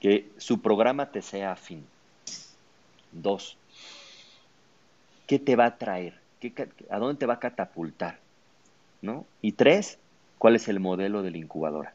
[0.00, 1.84] que su programa te sea afín.
[3.12, 3.58] Dos,
[5.26, 6.14] qué te va a traer,
[6.90, 8.18] a dónde te va a catapultar,
[9.02, 9.26] ¿no?
[9.42, 9.98] Y tres,
[10.38, 11.94] cuál es el modelo de la incubadora.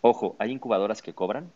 [0.00, 1.50] Ojo, hay incubadoras que cobran,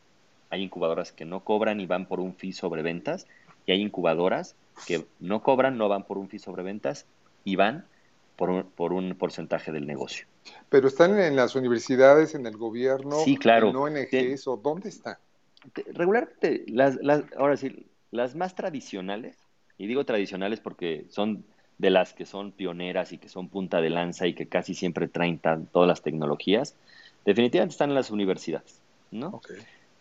[0.51, 3.27] hay incubadoras que no cobran y van por un fee sobre ventas,
[3.67, 4.55] y hay incubadoras
[4.87, 7.07] que no cobran, no van por un fee sobre ventas
[7.45, 7.85] y van
[8.37, 10.27] por un, por un porcentaje del negocio.
[10.71, 13.71] Pero están en las universidades, en el gobierno, sí, claro.
[13.71, 15.19] en ONGs, o ¿dónde está?
[15.93, 19.37] Regularmente, las, las, ahora sí, las más tradicionales
[19.79, 21.45] y digo tradicionales porque son
[21.79, 25.07] de las que son pioneras y que son punta de lanza y que casi siempre
[25.09, 26.75] traen todas las tecnologías,
[27.25, 29.41] definitivamente están en las universidades, ¿no?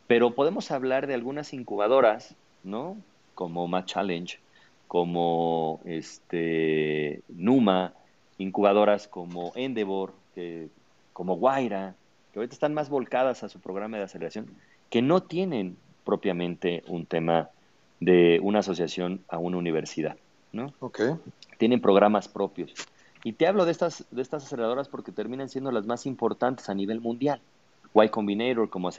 [0.07, 2.97] Pero podemos hablar de algunas incubadoras, ¿no?
[3.35, 4.39] Como Match Challenge,
[4.87, 7.93] como este Numa,
[8.39, 10.69] incubadoras como Endeavor, que,
[11.13, 11.95] como Guaira,
[12.31, 14.47] que ahorita están más volcadas a su programa de aceleración,
[14.89, 17.49] que no tienen propiamente un tema
[17.99, 20.17] de una asociación a una universidad,
[20.51, 20.73] ¿no?
[20.79, 21.15] Okay.
[21.57, 22.73] Tienen programas propios.
[23.23, 26.73] Y te hablo de estas, de estas aceleradoras porque terminan siendo las más importantes a
[26.73, 27.41] nivel mundial.
[28.03, 28.89] Y Combinator como,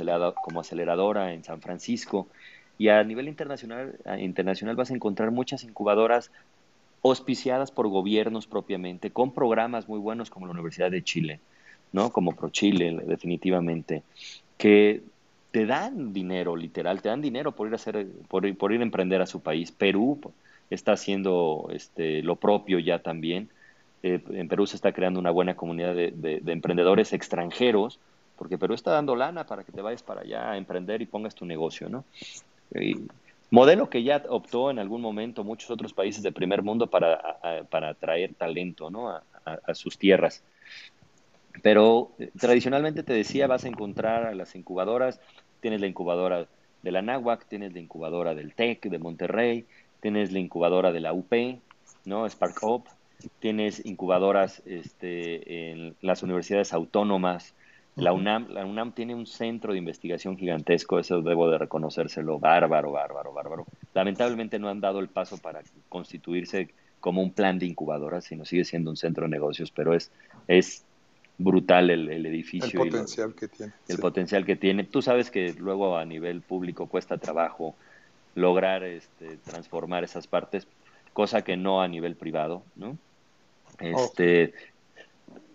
[0.42, 2.26] como aceleradora en San Francisco.
[2.78, 6.30] Y a nivel internacional, internacional vas a encontrar muchas incubadoras
[7.02, 11.40] auspiciadas por gobiernos propiamente, con programas muy buenos como la Universidad de Chile,
[11.92, 12.10] ¿no?
[12.10, 14.02] Como ProChile, definitivamente,
[14.56, 15.02] que
[15.50, 19.22] te dan dinero, literal, te dan dinero por ir a hacer, por, ir a emprender
[19.22, 19.72] a su país.
[19.72, 20.20] Perú
[20.70, 23.48] está haciendo este, lo propio ya también.
[24.02, 27.98] Eh, en Perú se está creando una buena comunidad de, emprendedores extranjeros,
[28.36, 31.34] porque Perú está dando lana para que te vayas para allá a emprender y pongas
[31.34, 32.04] tu negocio, ¿no?
[33.50, 37.38] modelo que ya optó en algún momento muchos otros países del primer mundo para,
[37.70, 39.08] para atraer talento, ¿no?
[39.08, 40.44] a sus tierras.
[41.62, 45.20] Pero eh, tradicionalmente te decía, vas a encontrar a las incubadoras,
[45.60, 46.46] tienes la incubadora
[46.82, 49.66] de la NAWAC, tienes la incubadora del TEC de Monterrey,
[50.00, 51.32] tienes la incubadora de la UP,
[52.04, 52.28] ¿no?
[52.28, 52.84] Spark Up,
[53.40, 57.54] tienes incubadoras este, en las universidades autónomas,
[57.96, 62.92] la UNAM, la UNAM tiene un centro de investigación gigantesco, eso debo de reconocérselo, bárbaro,
[62.92, 63.66] bárbaro, bárbaro.
[63.92, 66.68] Lamentablemente no han dado el paso para constituirse
[67.00, 70.12] como un plan de incubadoras, sino sigue siendo un centro de negocios, pero es,
[70.46, 70.84] es
[71.38, 72.82] brutal el, edificio.
[72.82, 73.72] El potencial que tiene.
[73.88, 74.84] El potencial que tiene.
[74.84, 77.74] Tú sabes que luego a nivel público cuesta trabajo
[78.34, 80.66] lograr este, transformar esas partes,
[81.12, 82.96] cosa que no a nivel privado, ¿no?
[83.80, 84.52] Este,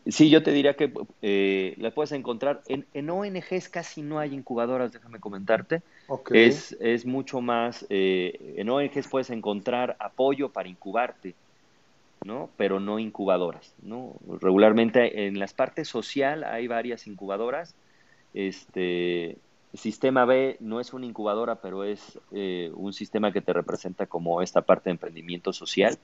[0.05, 0.91] Sí, yo te diría que
[1.21, 2.61] eh, las puedes encontrar.
[2.67, 5.81] En, en, ONGs casi no hay incubadoras, déjame comentarte.
[6.31, 7.85] Es, es mucho más.
[7.89, 11.35] Eh, en ONGs puedes encontrar apoyo para incubarte.
[12.23, 12.49] ¿No?
[12.57, 14.15] Pero no incubadoras, ¿no?
[14.41, 17.75] Regularmente en las partes social hay varias incubadoras.
[18.33, 19.37] Este,
[19.73, 24.43] Sistema B no es una incubadora, pero es eh, un sistema que te representa como
[24.43, 25.97] esta parte de emprendimiento social,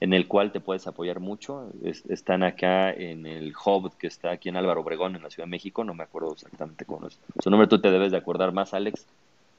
[0.00, 1.70] en el cual te puedes apoyar mucho.
[1.82, 5.52] están acá en el hub que está aquí en Álvaro Obregón, en la Ciudad de
[5.52, 7.18] México, no me acuerdo exactamente cómo es.
[7.42, 9.06] Su nombre tú te debes de acordar más, Alex.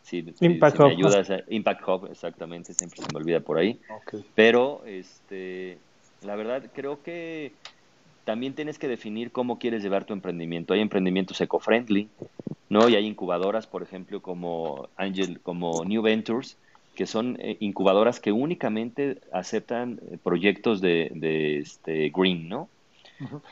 [0.04, 3.80] Si, Impact me ayudas, Impact Hub, exactamente, siempre se me olvida por ahí.
[4.36, 5.80] Pero este
[6.26, 7.54] la verdad, creo que
[8.26, 10.74] también tienes que definir cómo quieres llevar tu emprendimiento.
[10.74, 12.10] Hay emprendimientos eco-friendly,
[12.70, 12.90] ¿no?
[12.90, 16.58] Y hay incubadoras, por ejemplo, como Angel, como New Ventures,
[16.96, 22.70] que son eh, incubadoras que únicamente aceptan eh, proyectos de, de este, green, ¿no?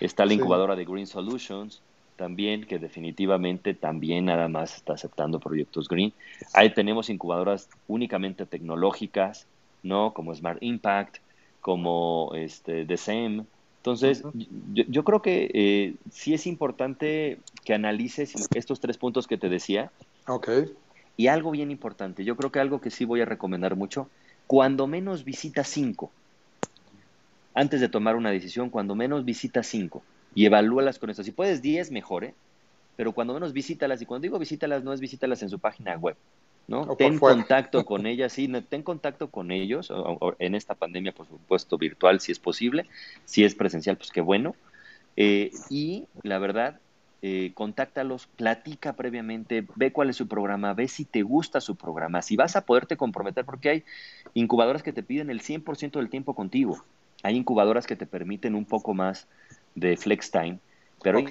[0.01, 1.81] Está la incubadora de Green Solutions,
[2.17, 6.13] también, que definitivamente también nada más está aceptando proyectos green.
[6.53, 9.47] Ahí tenemos incubadoras únicamente tecnológicas,
[9.81, 10.13] ¿no?
[10.13, 11.17] Como Smart Impact,
[11.63, 13.45] como este, The Same.
[13.77, 14.21] Entonces,
[14.73, 19.89] yo, creo que eh, sí es importante que analices estos tres puntos que te decía.
[20.27, 20.49] Ok.
[21.15, 24.09] Y algo bien importante, yo creo que algo que sí voy a recomendar mucho,
[24.45, 26.11] cuando menos visita cinco.
[27.53, 30.03] Antes de tomar una decisión, cuando menos visita cinco
[30.35, 31.23] y evalúalas con esto.
[31.23, 32.33] Si puedes diez, mejor, ¿eh?
[32.97, 36.17] Pero cuando menos visítalas, y cuando digo visítalas, no es visítalas en su página web,
[36.67, 36.95] ¿no?
[36.95, 39.91] ten contacto con ellas, sí, ten contacto con ellos,
[40.39, 42.87] en esta pandemia, por supuesto, virtual, si es posible,
[43.25, 44.55] si es presencial, pues qué bueno.
[45.15, 46.79] Eh, y la verdad,
[47.21, 52.21] eh, contáctalos, platica previamente, ve cuál es su programa, ve si te gusta su programa,
[52.21, 53.83] si vas a poderte comprometer, porque hay
[54.33, 56.83] incubadoras que te piden el 100% del tiempo contigo,
[57.21, 59.27] hay incubadoras que te permiten un poco más
[59.75, 60.59] de flex time,
[61.01, 61.23] pero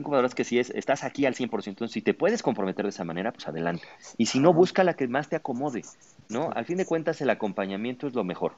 [0.00, 3.04] incubadoras que si es, estás aquí al 100%, entonces si te puedes comprometer de esa
[3.04, 3.86] manera, pues adelante.
[4.16, 5.82] Y si no, busca la que más te acomode,
[6.28, 6.50] ¿no?
[6.52, 8.52] Al fin de cuentas, el acompañamiento es lo mejor.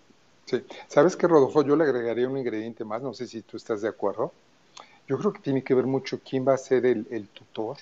[0.47, 1.63] Sí, ¿sabes qué, Rodolfo?
[1.63, 4.33] Yo le agregaría un ingrediente más, no sé si tú estás de acuerdo.
[5.07, 7.77] Yo creo que tiene que ver mucho quién va a ser el, el tutor,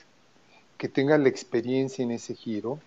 [0.77, 2.81] que tenga la experiencia en ese giro,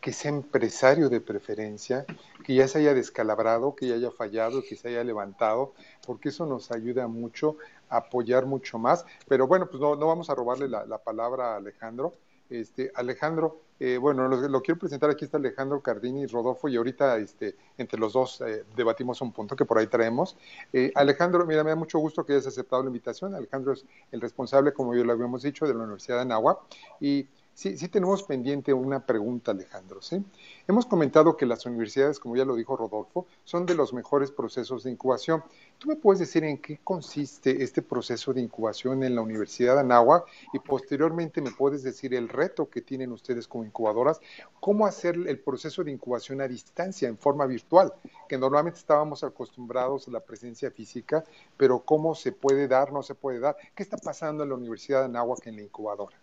[0.00, 2.04] que sea empresario de preferencia,
[2.44, 5.72] que ya se haya descalabrado, que ya haya fallado, que se haya levantado,
[6.06, 7.56] porque eso nos ayuda mucho
[7.88, 9.04] apoyar mucho más.
[9.28, 12.12] Pero bueno, pues no, no vamos a robarle la, palabra a Alejandro.
[12.50, 17.18] Este, Alejandro, eh, bueno, lo, quiero presentar, aquí está Alejandro Cardini y Rodolfo, y ahorita
[17.18, 20.36] este, entre los dos eh, debatimos un punto que por ahí traemos.
[20.72, 23.34] Eh, Alejandro, mira, me da mucho gusto que hayas aceptado la invitación.
[23.34, 26.60] Alejandro es el responsable, como ya lo habíamos dicho, de la Universidad de Nahua.
[27.00, 30.00] Y Sí, sí tenemos pendiente una pregunta, Alejandro.
[30.00, 30.24] ¿sí?
[30.68, 34.84] Hemos comentado que las universidades, como ya lo dijo Rodolfo, son de los mejores procesos
[34.84, 35.42] de incubación.
[35.76, 39.80] ¿Tú me puedes decir en qué consiste este proceso de incubación en la Universidad de
[39.80, 40.26] Anáhuac?
[40.52, 44.20] Y posteriormente me puedes decir el reto que tienen ustedes como incubadoras,
[44.60, 47.92] cómo hacer el proceso de incubación a distancia, en forma virtual,
[48.28, 51.24] que normalmente estábamos acostumbrados a la presencia física,
[51.56, 53.56] pero cómo se puede dar, no se puede dar.
[53.74, 56.16] ¿Qué está pasando en la Universidad de Anáhuac en la incubadora?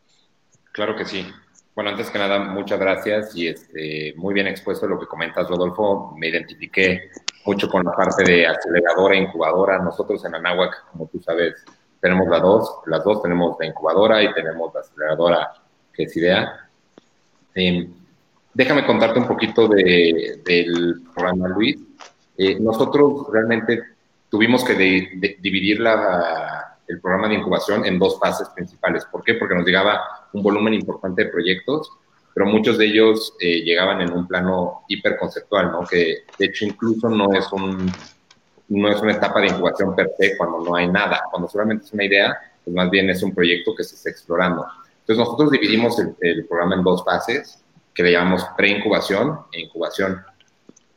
[0.75, 1.25] Claro que sí.
[1.73, 6.13] Bueno, antes que nada, muchas gracias y este, muy bien expuesto lo que comentas, Rodolfo.
[6.17, 7.11] Me identifiqué
[7.45, 9.79] mucho con la parte de aceleradora incubadora.
[9.79, 11.63] Nosotros en Anáhuac, como tú sabes,
[12.01, 12.79] tenemos las dos.
[12.88, 15.53] Las dos tenemos la incubadora y tenemos la aceleradora
[15.93, 16.67] que es IDEA.
[17.53, 17.93] Em,
[18.53, 21.77] déjame contarte un poquito de, del programa, Luis.
[22.38, 23.81] Eh, nosotros realmente
[24.29, 24.75] tuvimos que
[25.79, 29.06] la, el programa de incubación en dos fases principales.
[29.06, 29.36] ¿Por qué?
[29.36, 31.91] Porque nos llegaba un volumen importante de proyectos,
[32.34, 35.86] pero muchos de ellos eh, llegaban en un plano hiperconceptual, ¿no?
[35.86, 37.91] Que de hecho incluso no es un
[38.67, 41.93] no es una etapa de incubación per se cuando no hay nada, cuando solamente es
[41.93, 44.65] una idea, pues más bien es un proyecto que se está explorando.
[45.02, 50.19] Entonces nosotros dividimos el, programa en dos fases que le llamamos preincubación e incubación.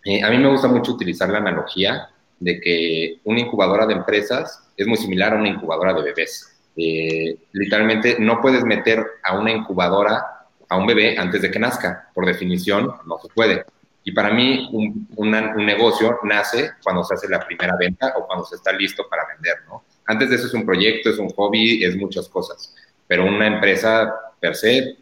[0.05, 2.09] Eh, a mí me gusta mucho utilizar la analogía
[2.41, 6.57] de que una incubadora de empresas es muy similar a una incubadora de bebés.
[6.77, 10.25] Eh, literalmente no puedes meter a una incubadora
[10.69, 12.09] a un bebé antes de que nazca.
[12.15, 13.65] Por definición, no se puede.
[14.05, 18.45] Y para mí, un, un, negocio nace cuando se hace la primera venta o cuando
[18.45, 19.85] se está listo para vender, ¿no?
[20.07, 22.75] Antes de eso es un proyecto, es un hobby, es muchas cosas.
[23.07, 24.97] Pero una empresa per se,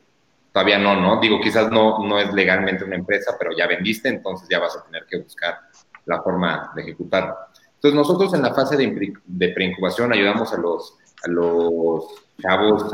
[0.52, 1.20] todavía no, ¿no?
[1.20, 4.84] Digo, quizás no, no es legalmente una empresa, pero ya vendiste, entonces ya vas a
[4.84, 5.60] tener que buscar
[6.06, 7.36] la forma de ejecutar.
[7.74, 12.04] Entonces, nosotros en la fase de, de preincubación ayudamos a los, a los
[12.40, 12.90] chavos,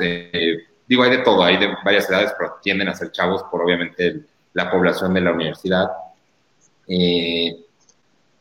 [0.88, 4.25] digo, hay de todo, hay de varias edades, pero tienden a ser chavos por obviamente
[4.55, 5.90] la población de la universidad,
[6.88, 7.64] eh,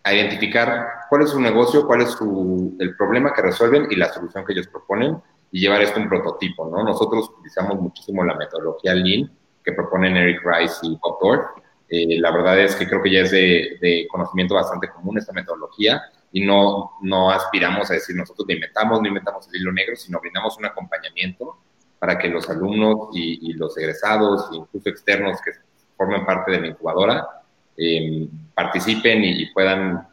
[0.03, 4.11] a identificar cuál es su negocio, cuál es su, el problema que resuelven y la
[4.11, 6.83] solución que ellos proponen y llevar esto a un prototipo, ¿no?
[6.83, 9.31] Nosotros utilizamos muchísimo la metodología Lean
[9.63, 11.45] que proponen Eric Rice y Bob Dorff,
[11.93, 16.01] eh, la verdad es que creo que ya es de, conocimiento bastante común esta metodología
[16.31, 20.21] y no, no aspiramos a decir nosotros no inventamos, no inventamos el hilo negro, sino
[20.21, 21.57] brindamos un acompañamiento
[21.99, 25.51] para que los alumnos y, los egresados, incluso externos que
[25.97, 27.27] formen parte de la incubadora,
[27.75, 30.07] em, participen y, puedan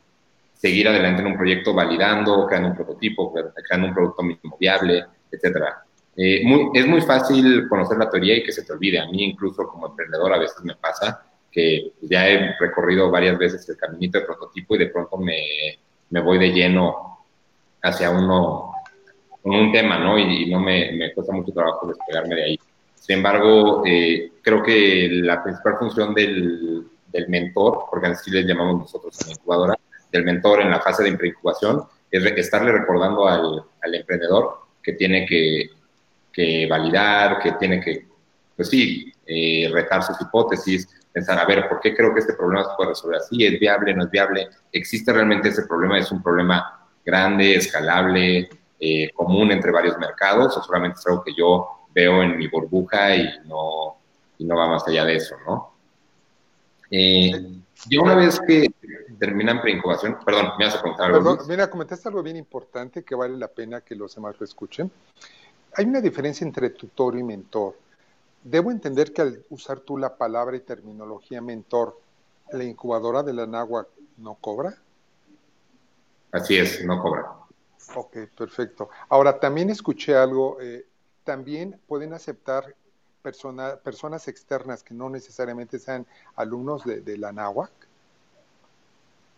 [0.55, 5.85] seguir adelante en un proyecto validando, creando un prototipo, creando un producto mínimo viable, etcétera.
[6.17, 6.43] Eh,
[6.75, 8.99] es muy fácil conocer la teoría y que se te olvide.
[8.99, 13.69] A mí incluso como emprendedor a veces me pasa que ya he recorrido varias veces
[13.69, 15.79] el caminito de prototipo y de pronto me,
[16.11, 17.19] me voy de lleno
[17.83, 18.73] hacia uno,
[19.45, 20.19] un tema, ¿no?
[20.19, 22.61] Y, no me, me, cuesta mucho trabajo despegarme de ahí.
[22.95, 28.81] Sin embargo, eh, creo que la principal función del, del mentor, porque así le llamamos
[28.81, 29.75] nosotros a la incubadora,
[30.13, 35.27] del mentor en la fase de preincubación, es estarle recordando al, al emprendedor que tiene
[35.27, 35.71] que,
[36.33, 38.07] que, validar, que tiene que,
[38.57, 42.65] pues sí, eh, retar sus hipótesis, pensar, a ver, ¿por qué creo que este problema
[42.65, 43.45] se puede resolver así?
[43.45, 43.93] ¿Es viable?
[43.93, 44.49] ¿No es viable?
[44.73, 45.99] ¿Existe realmente ese problema?
[45.99, 50.57] ¿Es un problema grande, escalable, eh, común entre varios mercados?
[50.57, 53.97] ¿O solamente es algo que yo veo en mi burbuja y no,
[54.39, 55.75] y no va más allá de eso, no?
[56.91, 57.33] Eh,
[57.89, 58.69] yo una vez que
[59.19, 61.19] terminan preincubación, perdón, me vas a contar algo.
[61.19, 64.91] Perdón, mira, comentaste algo bien importante que vale la pena que los demás lo escuchen.
[65.75, 67.75] Hay una diferencia entre tutor y mentor.
[68.43, 72.01] Debo entender que al usar tú la palabra y terminología mentor,
[72.53, 74.75] la incubadora de la NAWAC no cobra.
[76.33, 77.33] Así es, no cobra.
[77.95, 78.91] Ok, perfecto.
[79.09, 80.87] Ahora, también escuché algo, eh,
[81.25, 82.75] también pueden aceptar
[83.23, 87.71] personas externas que no necesariamente sean alumnos de, la NAWAC.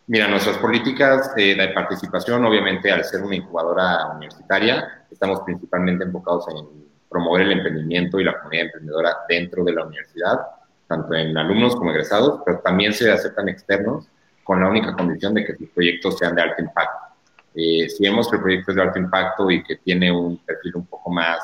[0.07, 6.47] Mira, nuestras políticas eh, de participación, obviamente, al ser una incubadora universitaria, estamos principalmente enfocados
[6.49, 10.39] en promover el emprendimiento y la comunidad emprendedora dentro de la universidad,
[10.87, 14.07] tanto en alumnos como egresados, pero también se aceptan externos
[14.45, 16.99] con la única condición de que sus proyectos sean de alto impacto.
[17.55, 20.77] Eh, si vemos que el proyecto es de alto impacto y que tiene un perfil
[20.77, 21.41] un poco más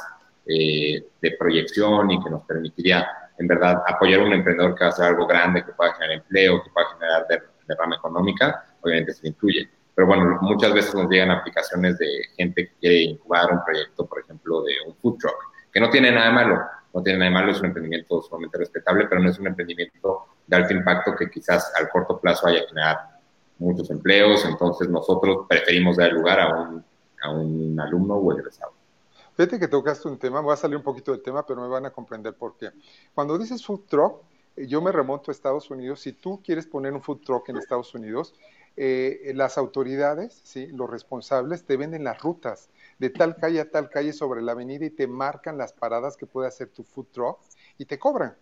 [0.46, 4.86] eh, de proyección y que nos permitiría, en verdad, apoyar a un emprendedor que va
[4.86, 7.26] a hacer algo grande, que pueda generar empleo, que pueda generar
[7.66, 9.68] derrama económica, obviamente se incluye.
[9.96, 14.20] Pero bueno, muchas veces nos llegan aplicaciones de gente que quiere incubar un proyecto, por
[14.20, 16.58] ejemplo, de un food truck que no tiene nada malo,
[16.94, 20.56] no tiene nada malo, es un emprendimiento sumamente respetable, pero no es un emprendimiento de
[20.56, 22.98] alto impacto que quizás al corto plazo haya a generar
[23.58, 26.82] muchos empleos, entonces nosotros preferimos dar lugar a un,
[27.20, 28.72] a un alumno o egresado.
[29.36, 31.84] Fíjate que tocaste un tema, voy a salir un poquito del tema, pero me van
[31.84, 32.70] a comprender por qué.
[33.14, 34.22] Cuando dices food truck,
[34.56, 36.00] eh, yo me remonto a Estados Unidos.
[36.00, 38.34] Si tú quieres poner un food truck en Estados Unidos,
[38.78, 40.68] eh, las autoridades, ¿sí?
[40.68, 44.86] los responsables, te venden las rutas de tal calle a tal calle sobre la avenida
[44.86, 47.38] y te marcan las paradas que puede hacer tu food truck
[47.78, 48.36] y te cobran.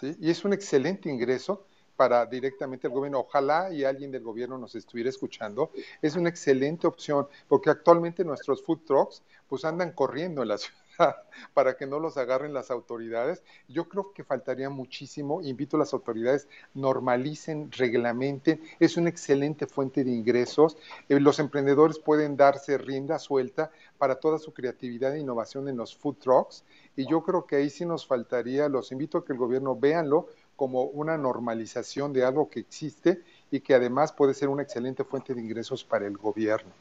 [0.00, 0.16] ¿sí?
[0.20, 3.20] Y es un excelente ingreso para directamente el gobierno.
[3.20, 5.72] Ojalá y alguien del gobierno nos estuviera escuchando.
[6.00, 10.78] Es una excelente opción porque actualmente nuestros food trucks pues andan corriendo en la ciudad
[11.54, 13.42] para que no los agarren las autoridades.
[13.68, 15.42] Yo creo que faltaría muchísimo.
[15.42, 18.60] Invito a las autoridades, normalicen, reglamenten.
[18.80, 20.76] Es una excelente fuente de ingresos.
[21.08, 25.96] Eh, los emprendedores pueden darse rienda suelta para toda su creatividad e innovación en los
[25.96, 26.64] food trucks.
[26.96, 30.28] Y yo creo que ahí sí nos faltaría, los invito a que el gobierno véanlo
[30.56, 35.32] como una normalización de algo que existe y que además puede ser una excelente fuente
[35.32, 36.72] de ingresos para el gobierno.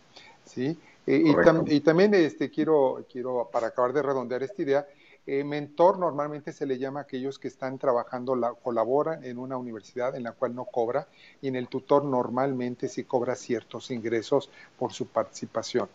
[0.46, 0.80] ¿sí?
[1.10, 4.88] Y, también este, quiero, quiero, para acabar de redondear esta idea,
[5.26, 9.56] eh, mentor normalmente se le llama a aquellos que están trabajando, la, colaboran en una
[9.56, 11.08] universidad en la cual no cobra,
[11.42, 15.88] y en el tutor normalmente sí cobra ciertos ingresos por su participación.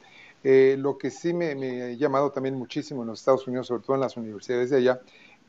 [0.44, 3.82] Eh, lo que sí me, me, ha llamado también muchísimo en los Estados Unidos, sobre
[3.82, 5.00] todo en las universidades de allá,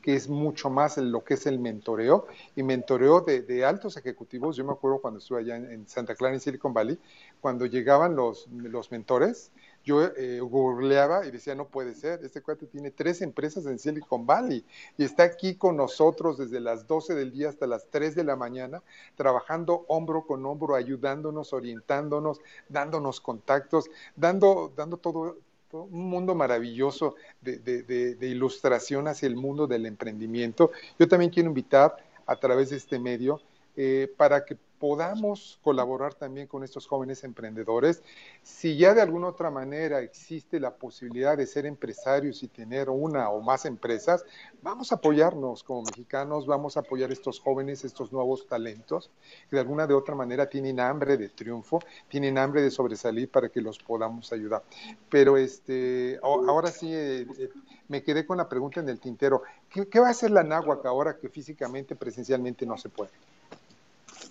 [0.04, 4.54] que es mucho más lo que es el mentoreo y mentoreo de, altos ejecutivos.
[4.54, 6.98] Yo me acuerdo cuando estuve allá en, Santa Clara, en Silicon Valley,
[7.40, 9.50] cuando llegaban los, los mentores,
[9.82, 14.26] yo eh, googleaba y decía, no puede ser, este cuate tiene tres empresas en Silicon
[14.26, 14.62] Valley
[14.98, 18.36] y está aquí con nosotros desde las 12 del día hasta las 3 de la
[18.36, 18.82] mañana,
[19.16, 23.86] trabajando hombro con hombro, ayudándonos, orientándonos, dándonos contactos,
[24.16, 25.38] dando, dando todo,
[25.82, 30.70] un mundo maravilloso de, ilustración hacia el mundo del emprendimiento.
[30.98, 33.40] Yo también quiero invitar a través de este medio
[33.76, 38.02] eh, para que podamos colaborar también con estos jóvenes emprendedores.
[38.42, 43.30] Si ya de alguna otra manera existe la posibilidad de ser empresarios y tener una
[43.30, 44.24] o más empresas,
[44.62, 49.10] vamos a apoyarnos como mexicanos, vamos a apoyar estos jóvenes, estos nuevos talentos,
[49.48, 53.48] que de alguna de otra manera tienen hambre de triunfo, tienen hambre de sobresalir para
[53.48, 54.62] que los podamos ayudar.
[55.08, 57.50] Pero este, ahora sí, eh, eh,
[57.88, 59.42] me quedé con la pregunta en el tintero.
[59.68, 63.12] ¿Qué, ¿Qué va a hacer la náhuac ahora que físicamente, presencialmente no se puede?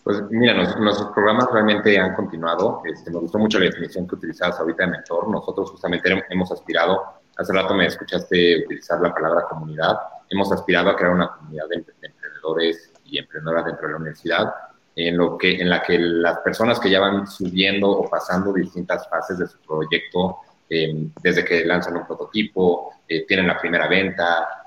[0.04, 2.82] Pues mira, nuestros programas realmente han continuado.
[2.86, 5.30] Este, me gustó mucho la definición que utilizabas ahorita de mentor.
[5.30, 7.04] Nosotros justamente hemos aspirado,
[7.38, 9.98] hace rato me escuchaste utilizar la palabra comunidad,
[10.30, 14.54] hemos aspirado a crear una comunidad de, emprendedores y emprendedoras dentro de la universidad,
[14.96, 19.08] en, lo que, en la que las personas que ya van subiendo o pasando distintas
[19.10, 20.38] fases de su proyecto,
[20.70, 24.63] eh, desde que lanzan un prototipo, eh, tienen la primera venta,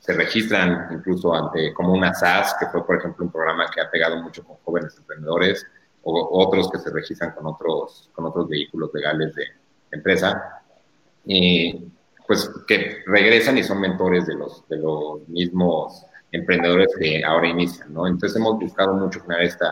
[0.00, 3.90] se registran incluso ante como una SAS, que fue por ejemplo un programa que ha
[3.90, 5.66] pegado mucho con jóvenes emprendedores,
[6.02, 9.44] o otros que se registran con otros, con otros vehículos legales de
[9.92, 10.62] empresa,
[11.26, 11.92] y
[12.26, 17.92] pues que regresan y son mentores de los, de los mismos emprendedores que ahora inician,
[17.92, 18.06] ¿no?
[18.06, 19.70] Entonces hemos buscado mucho crear esta,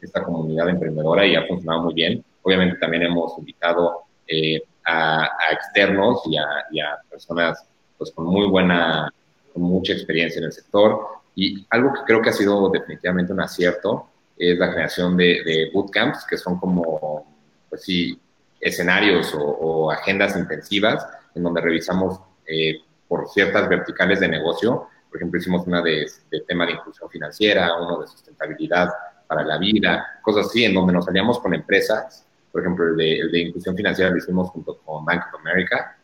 [0.00, 2.24] esta comunidad emprendedora y ha funcionado muy bien.
[2.42, 7.64] Obviamente también hemos invitado eh, a, externos y a, y a personas
[7.98, 9.12] pues con muy buena
[9.52, 11.00] con mucha experiencia en el sector.
[11.34, 16.24] Y algo que creo que ha sido definitivamente un acierto es la creación de, bootcamps,
[16.28, 17.26] que son como,
[17.68, 18.18] pues sí,
[18.60, 24.88] escenarios o, agendas intensivas en donde revisamos eh, por ciertas verticales de negocio.
[25.08, 26.06] Por ejemplo, hicimos una de,
[26.46, 28.88] tema de inclusión financiera, uno de sustentabilidad
[29.26, 32.26] para la vida, cosas así, en donde nos salíamos con empresas.
[32.50, 35.96] Por ejemplo, el de, el de inclusión financiera lo hicimos junto con Bank of America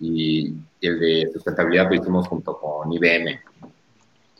[0.00, 3.40] y el de sustentabilidad lo hicimos junto con IBM.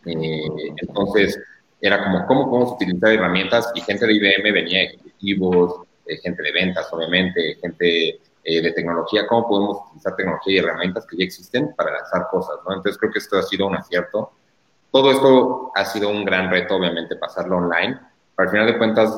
[0.07, 0.43] Eh,
[0.77, 1.39] entonces,
[1.81, 3.71] era como, ¿cómo podemos utilizar herramientas?
[3.75, 9.27] Y gente de IBM venía, ejecutivos, eh, gente de ventas, obviamente, gente eh, de tecnología,
[9.27, 12.57] ¿cómo podemos utilizar tecnología y herramientas que ya existen para lanzar cosas?
[12.67, 12.75] ¿no?
[12.75, 14.33] Entonces, creo que esto ha sido un acierto.
[14.91, 17.99] Todo esto ha sido un gran reto, obviamente, pasarlo online.
[18.35, 19.11] Pero al final de cuentas,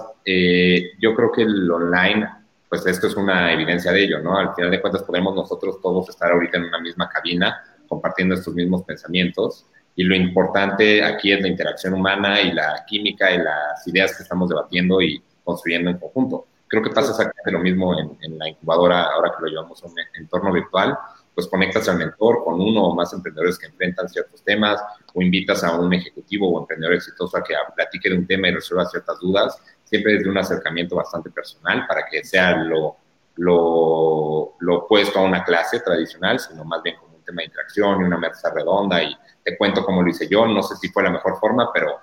[0.98, 2.26] yo creo que el online
[2.70, 4.38] pues esto es una evidencia de ello, ¿no?
[4.38, 8.54] Al final de cuentas podemos nosotros todos estar ahorita en una misma cabina compartiendo estos
[8.54, 13.84] mismos pensamientos y lo importante aquí es la interacción humana y la química y las
[13.88, 16.46] ideas que estamos debatiendo y construyendo en conjunto.
[16.68, 19.94] Creo que pasa exactamente lo mismo en, la incubadora ahora que lo llevamos a un
[20.14, 20.96] entorno virtual,
[21.34, 24.80] pues conectas al mentor con uno o más emprendedores que enfrentan ciertos temas
[25.12, 28.54] o invitas a un ejecutivo o emprendedor exitoso a que platique de un tema y
[28.54, 29.60] resuelva ciertas dudas
[29.90, 32.96] siempre desde un acercamiento bastante personal para que sea lo,
[33.36, 38.04] lo, opuesto a una clase tradicional, sino más bien como un tema de interacción y
[38.04, 41.10] una mesa redonda y te cuento cómo lo hice yo, no sé si fue la
[41.10, 41.98] mejor forma, pero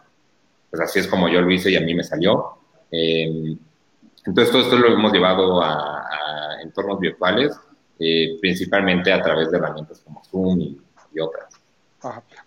[0.70, 2.58] pues así es como yo lo hice y a mí me salió.
[2.92, 3.58] Em,
[4.26, 6.04] entonces todo esto lo hemos llevado a,
[6.62, 7.58] entornos virtuales
[8.00, 10.82] eh, principalmente a través de herramientas como Zoom y,
[11.20, 11.47] otras.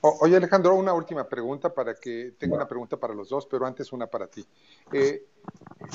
[0.01, 3.93] Oye Alejandro, una última pregunta para que tengo una pregunta para los dos, pero antes
[3.93, 4.45] una para ti.
[4.93, 5.27] Eh,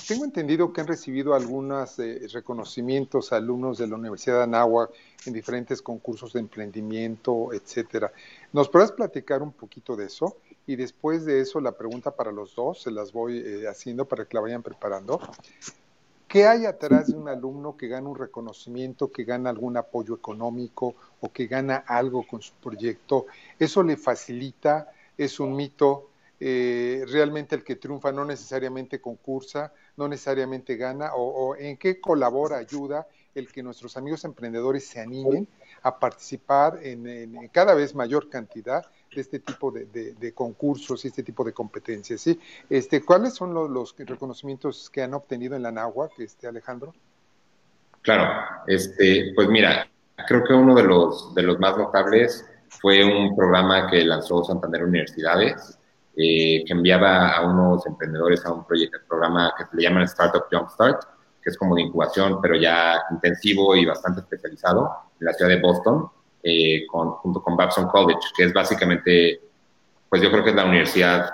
[0.07, 4.91] tengo entendido que han recibido algunos eh, reconocimientos alumnos de la Universidad de Anáhuac
[5.25, 8.11] en diferentes concursos de emprendimiento, etcétera.
[8.53, 10.37] ¿Nos podrás platicar un poquito de eso?
[10.67, 14.35] Y después de eso, la pregunta para los dos, se las voy haciendo para que
[14.35, 15.19] la vayan preparando.
[16.27, 20.95] ¿Qué hay atrás de un alumno que gana un reconocimiento, que gana algún apoyo económico
[21.21, 23.27] o que gana algo con su proyecto?
[23.59, 24.91] ¿Eso le facilita?
[25.17, 26.09] ¿Es un mito?
[26.39, 31.11] Eh, ¿Realmente el que triunfa no necesariamente concursa, no necesariamente gana?
[31.15, 35.47] ¿O, en qué colabora, ayuda el que nuestros amigos emprendedores se animen
[35.83, 38.85] a participar en cada vez mayor cantidad
[39.21, 42.21] este tipo de, concursos y este tipo de competencias.
[42.21, 42.39] ¿sí?
[42.69, 46.93] Este, ¿Cuáles son los, reconocimientos que han obtenido en la NAHUAC, este, Alejandro?
[48.01, 48.29] Claro,
[48.67, 49.87] este, pues mira,
[50.27, 54.83] creo que uno de los, de los más notables fue un programa que lanzó Santander
[54.83, 55.79] Universidades,
[56.17, 60.45] eh, que enviaba a unos emprendedores a un proyecto, programa que se le llama Startup
[60.51, 61.03] Jumpstart,
[61.43, 64.89] que es como de incubación, pero ya intensivo y bastante especializado
[65.19, 66.09] en la ciudad de Boston.
[66.47, 69.41] Eh, junto con Babson College, que es básicamente,
[70.07, 71.27] pues yo creo que es la universidad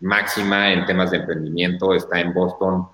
[0.00, 2.86] máxima en temas de emprendimiento, está en Boston,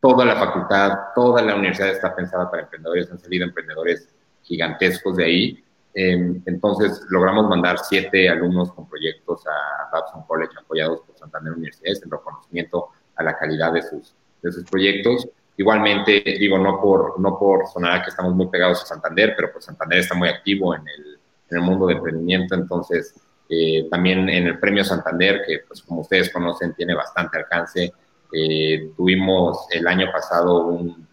[0.00, 4.08] toda la facultad, toda la universidad está pensada para emprendedores, han salido emprendedores
[4.42, 5.64] gigantescos de ahí.
[5.92, 12.00] Em, entonces logramos mandar siete alumnos con proyectos a Babson College apoyados por Santander Universidades
[12.04, 15.28] en reconocimiento a la calidad de sus, de sus proyectos.
[15.60, 19.66] Igualmente, digo, no por, no por sonar que estamos muy pegados a Santander, pero pues
[19.66, 21.18] Santander está muy activo en el,
[21.50, 23.14] en el mundo de emprendimiento, entonces
[23.46, 27.92] eh, también en el premio Santander, que pues como ustedes conocen tiene bastante alcance,
[28.32, 31.06] eh, tuvimos el año pasado un,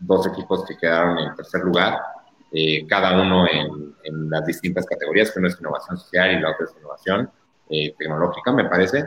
[0.00, 1.98] dos equipos que quedaron en tercer lugar,
[2.52, 6.50] eh, cada uno en, en, las distintas categorías, que uno es innovación social y la
[6.50, 7.30] otra es innovación
[7.98, 9.02] tecnológica, me parece.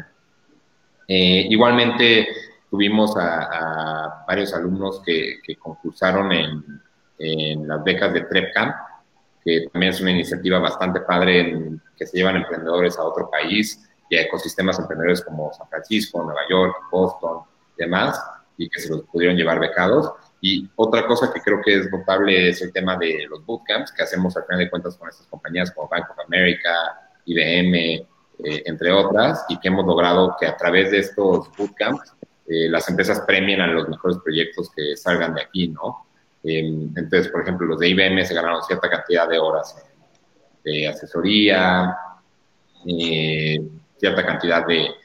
[1.07, 2.27] igualmente,
[2.69, 8.75] Tuvimos a, varios alumnos que, concursaron en, las becas de TrepCamp,
[9.43, 13.89] que también es una iniciativa bastante padre en, que se llevan emprendedores a otro país
[14.09, 17.39] y a ecosistemas emprendedores como San Francisco, Nueva York, Boston,
[17.77, 18.21] demás,
[18.57, 20.11] y que se los pudieron llevar becados.
[20.41, 24.03] Y otra cosa que creo que es notable es el tema de los bootcamps que
[24.03, 26.69] hacemos al final de cuentas con estas compañías como Bank of America,
[27.25, 28.05] IBM, eh,
[28.65, 32.13] entre otras, y que hemos logrado que a través de estos bootcamps
[32.47, 36.07] eh, las empresas premian a los mejores proyectos que salgan de aquí, ¿no?
[36.43, 39.75] Em, entonces, por ejemplo, los de IBM se ganaron cierta cantidad de horas
[40.63, 41.93] de asesoría,
[42.85, 43.61] eh,
[43.97, 44.95] cierta cantidad de,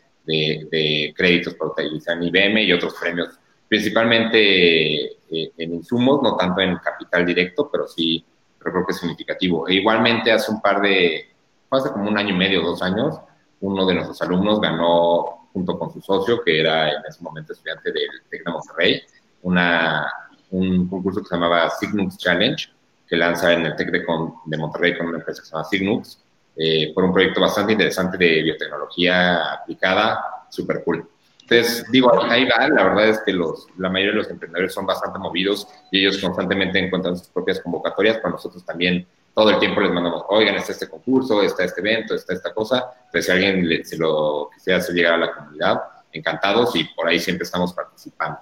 [1.16, 3.30] créditos para utilizar en IBM y otros premios,
[3.66, 8.24] principalmente eh, en insumos, no tanto en capital directo, pero sí
[8.58, 9.66] creo que es significativo.
[9.66, 11.26] E igualmente hace un par de,
[11.70, 13.18] hace como un año y medio, dos años,
[13.60, 17.92] uno de nuestros alumnos ganó junto con su socio, que era en ese momento estudiante
[17.92, 19.02] del TEC de Monterrey,
[19.42, 20.10] una,
[20.50, 22.68] un concurso que se llamaba Signux Challenge,
[23.08, 24.04] que lanza en el TEC de,
[24.46, 26.18] de Monterrey con una empresa que se llama Signux,
[26.56, 31.08] eh, por un proyecto bastante interesante de biotecnología aplicada, súper cool.
[31.42, 34.86] Entonces, digo, ahí va, la verdad es que los, la mayoría de los emprendedores son
[34.86, 39.80] bastante movidos y ellos constantemente encuentran sus propias convocatorias, para nosotros también todo el tiempo
[39.80, 43.84] les mandamos, oigan, está este concurso, está este evento, está esta cosa, pues si alguien
[43.84, 45.80] se lo quisiera hacer llegar a la comunidad,
[46.12, 48.38] encantados y por ahí siempre estamos participando.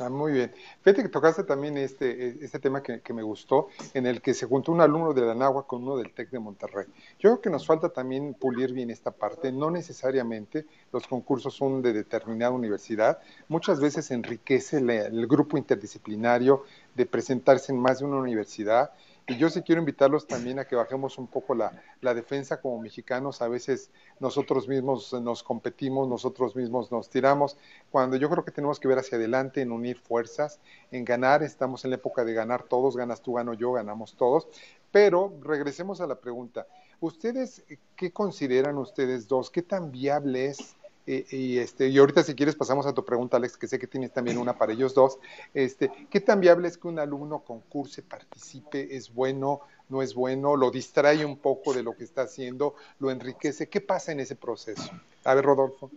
[0.00, 0.52] Ah, muy bien.
[0.82, 4.70] Fíjate que tocaste también este, este tema que, me gustó, en el que se juntó
[4.70, 6.86] un alumno de la Nahua con uno del TEC de Monterrey.
[7.18, 9.50] Yo creo que nos falta también pulir bien esta parte.
[9.50, 13.18] No necesariamente los concursos son de determinada universidad.
[13.48, 16.62] Muchas veces enriquece el grupo interdisciplinario
[16.94, 18.92] de presentarse en más de una universidad
[19.28, 21.70] y yo sí quiero invitarlos también a que bajemos un poco la,
[22.00, 23.42] defensa como mexicanos.
[23.42, 27.58] A veces nosotros mismos nos competimos, nosotros mismos nos tiramos,
[27.90, 30.60] cuando yo creo que tenemos que ver hacia adelante, en unir fuerzas,
[30.90, 31.42] en ganar.
[31.42, 34.48] Estamos en la época de ganar todos, ganas tú, gano yo, ganamos todos.
[34.90, 36.66] Pero regresemos a la pregunta.
[37.00, 37.62] ¿Ustedes
[37.96, 39.50] qué consideran ustedes dos?
[39.50, 40.74] ¿Qué tan viable es
[41.08, 44.12] y, este, y ahorita si quieres pasamos a tu pregunta, Alex, que sé que tienes
[44.12, 45.18] también una para ellos dos.
[45.54, 48.94] Este, ¿Qué tan viable es que un alumno concurse, participe?
[48.94, 49.60] ¿Es bueno?
[49.88, 50.54] ¿No es bueno?
[50.56, 52.74] ¿Lo distrae un poco de lo que está haciendo?
[52.98, 53.68] ¿Lo enriquece?
[53.68, 54.90] ¿Qué pasa en ese proceso?
[55.24, 55.90] A ver, Rodolfo.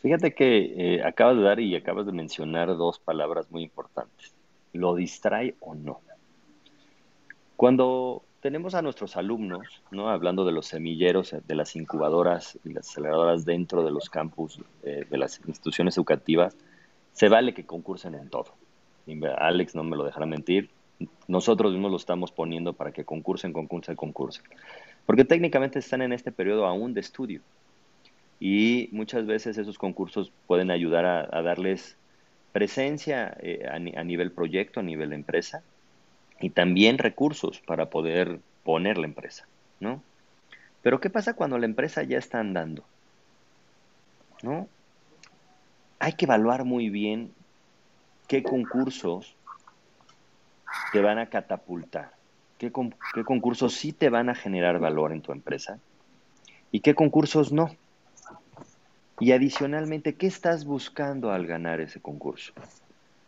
[0.00, 4.32] Fíjate que eh, acabas de dar y acabas de mencionar dos palabras muy importantes.
[4.72, 6.00] ¿Lo distrae o no?
[7.56, 10.08] Cuando tenemos a nuestros alumnos, ¿no?
[10.08, 15.04] hablando de los semilleros, de las incubadoras y las aceleradoras dentro de los campus eh,
[15.08, 16.56] de las instituciones educativas,
[17.12, 18.54] se vale que concursen en todo.
[19.38, 20.70] Alex no me lo dejará mentir,
[21.26, 24.44] nosotros mismos lo estamos poniendo para que concursen, concursen, concursen.
[25.06, 27.40] Porque técnicamente están en este periodo aún de estudio.
[28.40, 31.96] Y muchas veces esos concursos pueden ayudar a, darles
[32.52, 35.62] presencia eh, a, a, nivel proyecto, a nivel empresa,
[36.40, 39.46] y también recursos para poder poner la empresa,
[39.80, 40.02] ¿no?
[40.82, 42.84] Pero ¿qué pasa cuando la empresa ya está andando?
[44.42, 44.68] ¿No?
[45.98, 47.32] Hay que evaluar muy bien
[48.28, 49.34] qué concursos
[50.92, 52.12] te van a catapultar,
[52.58, 55.78] qué, concursos sí te van a generar valor en tu empresa
[56.70, 57.74] y qué concursos no.
[59.20, 62.52] Y adicionalmente, ¿qué estás buscando al ganar ese concurso?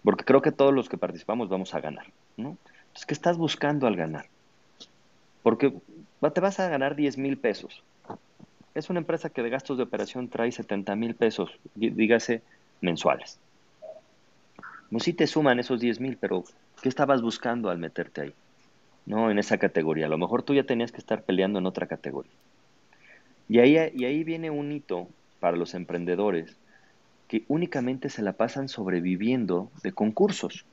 [0.05, 2.07] Porque creo que todos los que participamos vamos a ganar,
[2.37, 2.57] ¿no?
[3.07, 4.27] ¿Qué estás buscando al ganar?
[5.43, 5.73] Porque
[6.35, 7.83] te vas a ganar 10 mil pesos.
[8.75, 12.43] Es una empresa que de gastos de operación trae 70 mil pesos, dígase,
[12.81, 13.39] mensuales.
[14.91, 16.45] No si te suman esos 10 mil, pero
[16.83, 18.35] ¿qué estabas buscando al meterte ahí?
[19.07, 20.07] No, en esa categoría.
[20.07, 22.33] A lo mejor tú ya tenías que estar peleando en otra categoría.
[23.49, 25.09] Y ahí, y ahí viene un hito
[25.41, 26.57] para los emprendedores
[27.27, 30.65] que únicamente se la pasan sobreviviendo de concursos.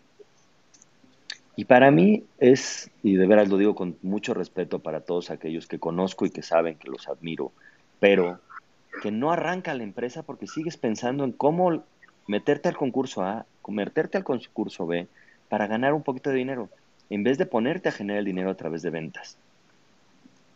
[1.57, 5.67] Y para mí es, y de veras lo digo con mucho respeto para todos aquellos
[5.67, 7.51] que conozco y que saben que los admiro,
[7.99, 8.39] pero
[9.01, 11.83] que no arranca la empresa porque sigues pensando en cómo
[12.27, 15.07] meterte al concurso A, meterte al concurso B
[15.49, 16.69] para ganar un poquito de dinero,
[17.09, 19.37] en vez de ponerte a generar el dinero a través de ventas.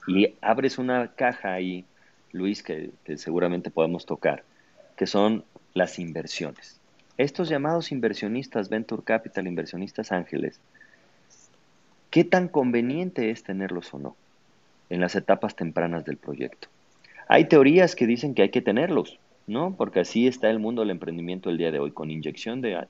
[0.07, 1.83] Y abres una caja ahí
[2.31, 4.43] Luis, que, seguramente podemos tocar,
[4.95, 5.43] que son
[5.73, 6.79] las inversiones.
[7.17, 10.59] Estos llamados inversionistas, Venture Capital, inversionistas ángeles,
[12.11, 14.15] ¿qué tan conveniente es tenerlos o no
[14.89, 16.67] en las etapas tempranas del proyecto?
[17.27, 19.73] Hay teorías que dicen que hay que tenerlos, ¿no?
[19.75, 22.85] Porque así está el mundo del emprendimiento el día de hoy, con inyección de,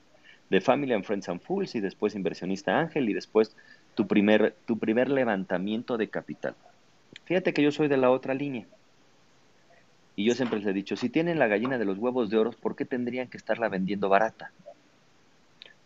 [0.50, 3.56] de Family and Friends and Fools y después inversionista ángel y después
[3.94, 6.54] tu primer, tu primer levantamiento de capital.
[7.24, 8.66] Fíjate que yo soy de la otra línea.
[10.16, 12.50] Y yo siempre les he dicho, si tienen la gallina de los huevos de oro,
[12.50, 14.50] ¿por qué tendrían que estarla vendiendo barata?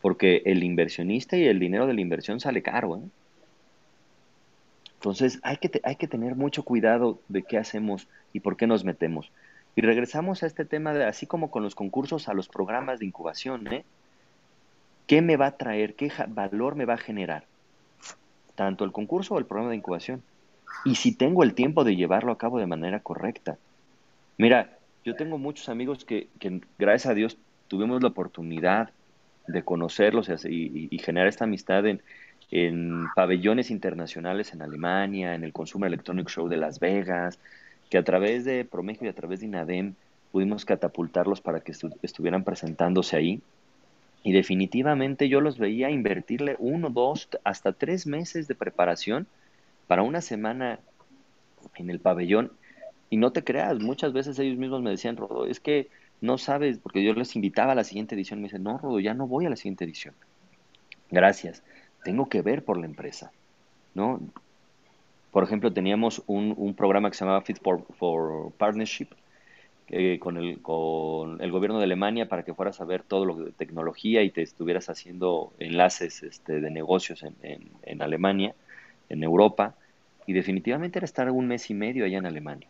[0.01, 2.97] Porque el inversionista y el dinero de la inversión sale caro.
[2.97, 3.01] ¿eh?
[5.07, 8.83] Entonces hay que, hay que tener mucho cuidado de qué hacemos y por qué nos
[8.83, 9.31] metemos.
[9.77, 13.07] Y regresamos a este tema de, así como con los concursos, a los programas de
[13.07, 13.73] incubación.
[13.73, 13.85] ¿eh?
[15.07, 15.95] ¿Qué me va a traer?
[15.95, 17.45] ¿Qué valor me va a generar?
[18.57, 20.25] Tanto el concurso o el programa de incubación.
[20.85, 23.59] Y si tengo el tiempo de llevarlo a cabo de manera correcta.
[24.39, 26.27] Mira, yo tengo muchos amigos que,
[26.81, 27.39] gracias a Dios
[27.69, 28.91] tuvimos la oportunidad
[29.47, 32.03] de conocerlos y, generar esta amistad en,
[33.15, 37.39] pabellones internacionales en Alemania, en el Consumer Electronic Show de Las Vegas,
[37.91, 39.95] que a través de Promejo y a través de INADEM
[40.33, 41.73] pudimos catapultarlos para que
[42.03, 43.43] estuvieran presentándose ahí.
[44.23, 49.27] Y definitivamente yo los veía invertirle uno, dos, hasta tres meses de preparación
[49.87, 50.81] para una semana
[51.77, 52.53] en el pabellón
[53.09, 55.89] y no te creas, muchas veces ellos mismos me decían, Rodo, es que
[56.21, 59.15] no sabes, porque yo les invitaba a la siguiente edición, me dicen, no, Rodo, ya
[59.15, 60.15] no voy a la siguiente edición.
[61.11, 61.63] Gracias,
[62.07, 63.33] tengo que ver por la empresa,
[63.95, 64.21] ¿no?
[65.33, 69.09] Por ejemplo, teníamos un, programa que se llamaba Fit for, Partnership
[69.89, 70.61] eh, con, el,
[71.51, 74.89] gobierno de Alemania para que fueras a ver todo lo de tecnología y te estuvieras
[74.89, 78.55] haciendo enlaces este, de negocios en Alemania,
[79.09, 79.75] en Europa,
[80.27, 82.69] y definitivamente era estar un mes y medio allá en Alemania.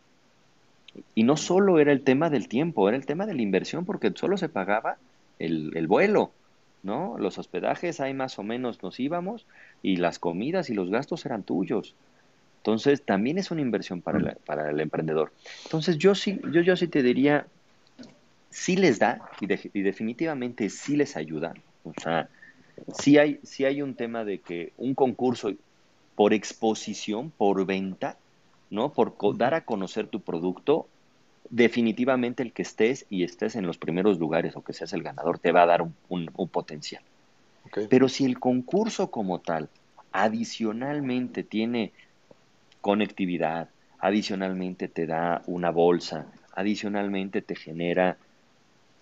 [1.15, 4.13] Y no solo era el tema del tiempo, era el tema de la inversión, porque
[4.15, 4.97] solo se pagaba
[5.39, 6.31] el, vuelo,
[6.87, 7.19] ¿no?
[7.19, 9.45] Los hospedajes ahí más o menos nos íbamos
[9.83, 11.97] y las comidas y los gastos eran tuyos.
[12.59, 15.33] Entonces, también es una inversión para, para el emprendedor.
[15.65, 17.47] Entonces, yo sí, yo, yo sí te diría,
[18.51, 19.47] sí les da y,
[19.79, 21.55] y definitivamente sí les ayuda.
[21.85, 22.29] O sea,
[22.95, 25.53] sí hay, sí hay un tema de que un concurso
[26.15, 28.17] por exposición, por venta,
[28.71, 28.93] ¿no?
[28.93, 30.89] Por dar a conocer tu producto,
[31.51, 35.39] definitivamente el que estés y estés en los primeros lugares o que seas el ganador
[35.39, 37.03] te va a dar un, potencial.
[37.91, 39.69] Pero si el concurso como tal
[40.13, 41.93] adicionalmente tiene
[42.81, 43.69] conectividad,
[43.99, 48.17] adicionalmente te da una bolsa, adicionalmente te genera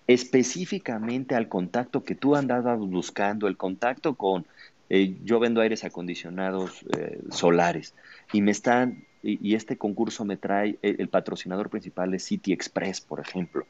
[0.07, 4.45] específicamente al contacto que tú andabas buscando, el contacto con,
[4.89, 7.93] eh, yo vendo aires acondicionados eh, solares
[8.33, 13.19] y me están y, este concurso me trae, el, patrocinador principal es City Express, por
[13.19, 13.65] ejemplo,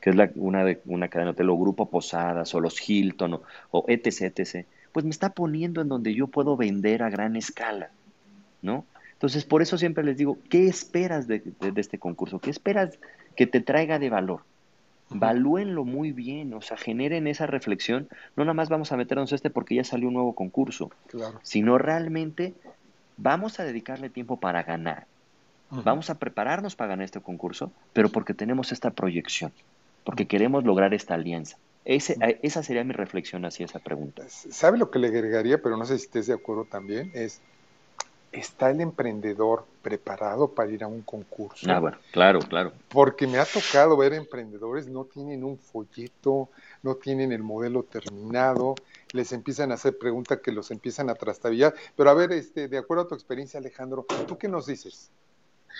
[0.00, 3.40] que es una, de, una cadena de hotel o Grupo Posadas o los Hilton
[3.70, 7.90] o, etc, etc, pues me está poniendo en donde yo puedo vender a gran escala,
[8.60, 8.84] ¿no?
[9.12, 12.38] Entonces, por eso siempre les digo, ¿qué esperas de, de este concurso?
[12.38, 12.98] ¿Qué esperas
[13.36, 14.42] que te traiga de valor?
[15.10, 18.08] Valúenlo muy bien, o sea, generen esa reflexión.
[18.36, 20.90] No nada más vamos a meternos este porque ya salió un nuevo concurso,
[21.42, 22.54] sino realmente
[23.18, 25.06] vamos a dedicarle tiempo para ganar.
[25.70, 29.52] Vamos a prepararnos para ganar este concurso, pero porque tenemos esta proyección,
[30.02, 31.58] porque queremos lograr esta alianza.
[31.84, 34.22] Ese, esa sería mi reflexión hacia esa pregunta.
[34.28, 37.10] ¿Sabe lo que le agregaría, pero no sé si estés de acuerdo también?
[37.12, 37.42] Es,
[38.32, 41.70] ¿está el emprendedor preparado para ir a un concurso?
[41.70, 42.72] Ah, bueno, claro, claro.
[42.88, 46.48] Porque me ha tocado ver emprendedores, no tienen un folleto,
[46.82, 48.74] no tienen el modelo terminado,
[49.12, 51.74] les empiezan a hacer preguntas que los empiezan a trastabillar.
[51.96, 55.10] Pero a ver, este, de acuerdo a tu experiencia, Alejandro, ¿tú qué nos dices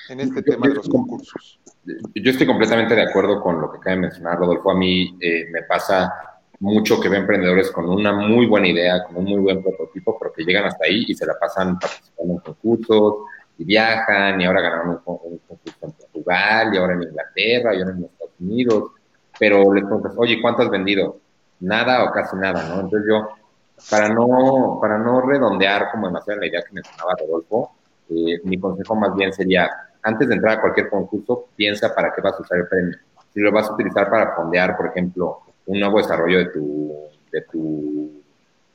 [0.09, 1.61] en este tema de los concursos?
[1.85, 4.71] Yo estoy completamente de acuerdo con lo que acaba de mencionar Rodolfo.
[4.71, 9.17] A mí eh, me pasa mucho que ve emprendedores con una muy buena idea, con
[9.17, 12.41] un muy buen prototipo, pero que llegan hasta ahí y se la pasan participando en
[12.41, 13.15] concursos
[13.59, 17.95] y viajan y ahora ganaron un, concurso en Portugal y ahora en Inglaterra y ahora
[17.97, 18.91] en Estados Unidos.
[19.39, 21.19] Pero les preguntas, oye, ¿cuánto has vendido?
[21.61, 22.81] Nada o casi nada, ¿no?
[22.81, 23.29] Entonces yo,
[23.91, 27.73] para no, para no redondear como demasiado la idea que mencionaba Rodolfo,
[28.11, 29.71] eh, mi consejo más bien sería,
[30.03, 32.97] antes de entrar a cualquier concurso, piensa para qué vas a usar el premio.
[33.33, 36.95] Si lo vas a utilizar para fondear, por ejemplo, un nuevo desarrollo de tu,
[37.31, 38.23] de tu,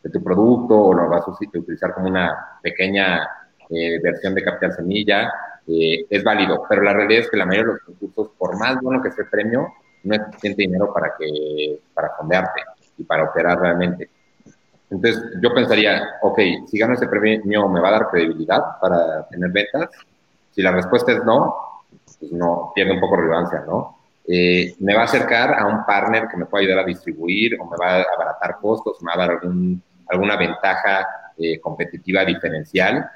[0.04, 3.28] de tu producto o lo vas a utilizar como una pequeña
[3.70, 5.34] eh, versión de capital semilla,
[5.68, 6.64] eh, es válido.
[6.70, 9.24] Pero la realidad es que la mayoría de los concursos, por más bueno que sea
[9.24, 9.74] el premio,
[10.04, 12.62] no es suficiente dinero para, que, para fondearte
[12.98, 14.10] y para operar realmente.
[14.90, 19.50] Entonces, yo pensaría, ok, si gano ese premio, ¿me va a dar credibilidad para tener
[19.50, 19.90] ventas?
[20.52, 21.56] Si la respuesta es no,
[22.20, 23.98] pues no, pierde un poco relevancia, ¿no?
[24.26, 27.66] Eh, me va a acercar a un partner que me pueda ayudar a distribuir o
[27.66, 31.08] me va a abaratar costos, me va a dar algún, alguna ventaja
[31.38, 33.10] eh, competitiva diferencial.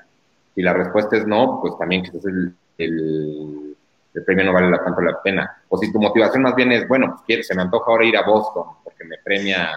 [0.53, 3.76] Si la respuesta es no, pues también quizás el, el,
[4.14, 5.62] el, premio no vale tanto la pena.
[5.70, 8.24] O si tu motivación más bien es, bueno, pues se me antoja ahora ir a
[8.24, 9.70] Boston porque me premia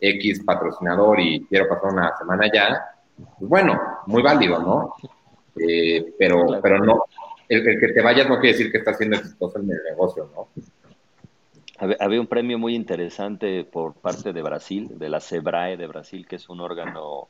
[0.00, 2.84] X patrocinador y quiero pasar una semana allá,
[3.16, 4.94] pues bueno, muy válido, ¿no?
[5.56, 7.04] Eh, pero, pero no,
[7.48, 10.48] el, que te vayas no quiere decir que estás siendo exitoso en el negocio, ¿no?
[12.00, 16.34] Había un premio muy interesante por parte de Brasil, de la SEBRAE de Brasil, que
[16.34, 17.28] es un órgano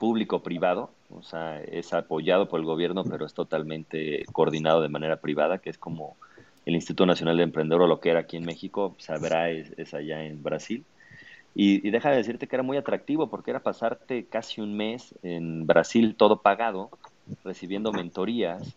[0.00, 5.58] público-privado, o sea, es apoyado por el gobierno, pero es totalmente coordinado de manera privada,
[5.58, 6.16] que es como
[6.66, 10.24] el Instituto Nacional de Emprendedor o lo que era aquí en México, SEBRAE es, allá
[10.24, 10.84] en Brasil.
[11.54, 15.14] Y, y, deja de decirte que era muy atractivo porque era pasarte casi un mes
[15.22, 16.90] en Brasil todo pagado,
[17.44, 18.76] recibiendo mentorías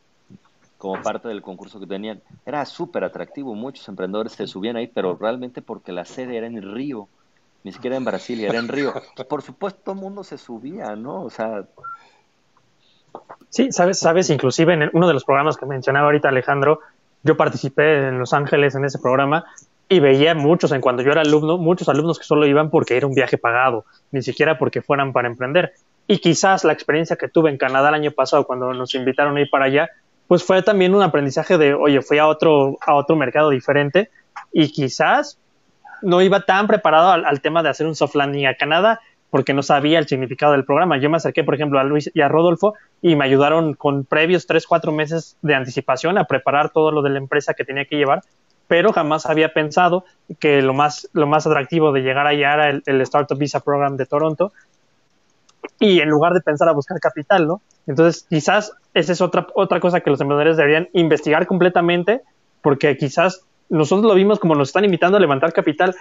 [0.78, 2.22] como parte del concurso que tenían.
[2.46, 6.62] Era súper atractivo, muchos emprendedores se subían ahí, pero realmente porque la sede era en
[6.62, 7.08] Río,
[7.64, 8.94] ni siquiera en Brasil, era en Río.
[9.28, 11.24] Por supuesto, todo el mundo se subía, ¿no?
[11.24, 11.66] O sea...
[13.50, 16.82] Sí, sabes, sabes, inclusive en uno de los programas que mencionaba ahorita Alejandro,
[17.24, 19.46] yo participé en Los Ángeles en ese programa
[19.90, 23.08] y veía muchos, en cuando yo era alumno, muchos alumnos que solo iban porque era
[23.08, 25.74] un viaje pagado, ni siquiera porque fueran para emprender.
[26.08, 29.42] Y quizás la experiencia que tuve en Canadá el año pasado, cuando nos invitaron a
[29.42, 29.90] ir para allá,
[30.28, 34.10] pues fue también un aprendizaje de, oye, fui a otro, a otro mercado diferente
[34.52, 35.40] y quizás
[36.02, 39.00] no iba tan preparado al, tema de hacer un soft landing a Canadá
[39.30, 40.98] porque no sabía el significado del programa.
[40.98, 44.48] Yo me acerqué, por ejemplo, a Luis y a Rodolfo y me ayudaron con previos
[44.48, 47.98] tres, cuatro meses de anticipación a preparar todo lo de la empresa que tenía que
[47.98, 48.22] llevar,
[48.68, 50.06] pero jamás había pensado
[50.40, 53.98] que lo más, lo más atractivo de llegar allá era el, el Startup Visa Program
[53.98, 54.54] de Toronto
[55.80, 57.62] y en lugar de pensar a buscar capital, ¿no?
[57.88, 62.22] Entonces, quizás esa es otra, otra cosa que los emprendedores deberían investigar completamente,
[62.62, 65.96] porque quizás nosotros lo vimos como nos están invitando a levantar capital,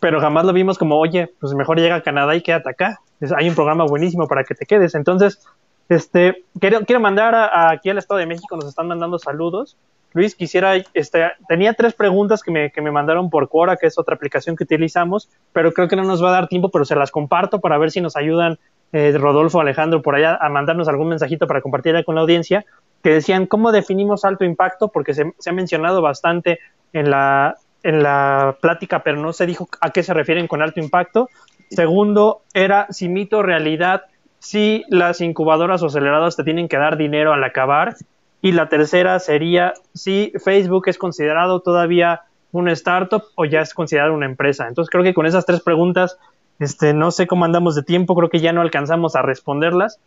[0.00, 3.00] pero jamás lo vimos como, oye, pues mejor llega a Canadá y quédate acá.
[3.36, 4.94] hay un programa buenísimo para que te quedes.
[4.94, 5.44] Entonces,
[5.88, 7.34] este, quiero, quiero mandar
[7.72, 9.76] aquí al Estado de México, nos están mandando saludos.
[10.12, 13.98] Luis, quisiera, este, tenía tres preguntas que me, que me mandaron por Quora, que es
[13.98, 16.96] otra aplicación que utilizamos, pero creo que no nos va a dar tiempo, pero se
[16.96, 18.58] las comparto para ver si nos ayudan
[18.92, 22.64] eh, Rodolfo, Alejandro, por allá a mandarnos algún mensajito para compartir con la audiencia,
[23.02, 26.58] que decían cómo definimos alto impacto, porque se, ha mencionado bastante
[26.92, 30.80] en la, en la plática, pero no se dijo a qué se refieren con alto
[30.80, 31.28] impacto.
[31.70, 34.02] Segundo, era si mito realidad,
[34.38, 37.96] si las incubadoras o aceleradoras te tienen que dar dinero al acabar.
[38.42, 42.22] Y la tercera sería si Facebook es considerado todavía
[42.52, 44.68] una startup o ya es considerado una empresa.
[44.68, 46.18] Entonces creo que con esas tres preguntas
[46.58, 49.98] este, no sé cómo andamos de tiempo, creo que ya no alcanzamos a responderlas,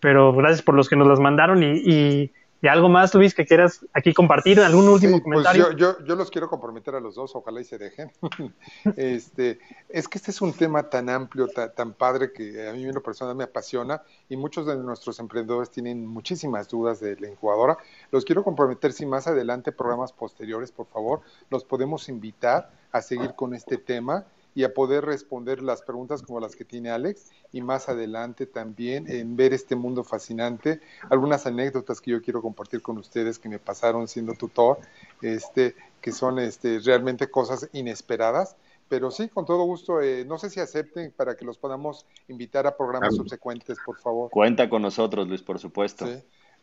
[0.00, 2.30] pero gracias por los que nos las mandaron y,
[2.68, 5.66] algo más, Luis, que quieras aquí compartir, algún último pues comentario.
[5.66, 8.10] Pues yo, yo, los quiero comprometer a los dos, ojalá y se dejen.
[8.96, 12.98] este, es que este es un tema tan amplio, tan, padre, que a mí una
[12.98, 17.78] persona me apasiona y muchos de nuestros emprendedores tienen muchísimas dudas de la incubadora.
[18.10, 23.34] Los quiero comprometer si más adelante, programas posteriores, por favor, los podemos invitar a seguir
[23.36, 24.24] con este tema
[24.58, 29.08] y a poder responder las preguntas como las que tiene Alex y más adelante también
[29.08, 30.80] en ver este mundo fascinante,
[31.10, 34.80] algunas anécdotas que yo quiero compartir con ustedes que me pasaron siendo tutor,
[35.22, 38.56] este, que son este, realmente cosas inesperadas,
[38.88, 42.66] pero sí, con todo gusto, eh, no sé si acepten para que los podamos invitar
[42.66, 44.28] a programas subsecuentes, por favor.
[44.28, 46.04] Cuenta con nosotros, Luis, por supuesto.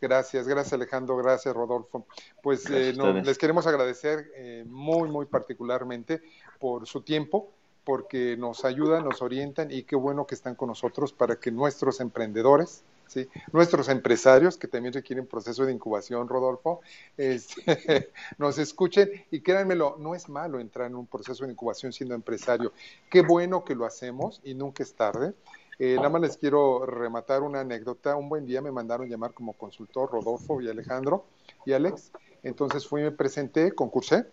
[0.01, 2.05] Gracias, gracias Alejandro, gracias Rodolfo.
[2.43, 2.93] Pues eh,
[3.23, 6.21] les queremos agradecer eh, muy, muy particularmente
[6.59, 7.53] por su tiempo
[7.85, 12.01] porque nos ayudan, nos orientan y qué bueno que están con nosotros para que nuestros
[12.01, 13.29] emprendedores, ¿sí?
[13.53, 16.81] nuestros empresarios, que también requieren proceso de incubación, Rodolfo,
[17.15, 18.09] este,
[18.39, 22.73] nos escuchen y créanmelo, no es malo entrar en un proceso de incubación siendo empresario.
[23.09, 25.33] Qué bueno que lo hacemos y nunca es tarde.
[25.77, 28.15] Eh, nada más les quiero rematar una anécdota.
[28.15, 31.25] Un buen día me mandaron llamar como consultor Rodolfo y Alejandro
[31.65, 32.11] y Alex.
[32.43, 34.25] Entonces fui, me presenté, concursé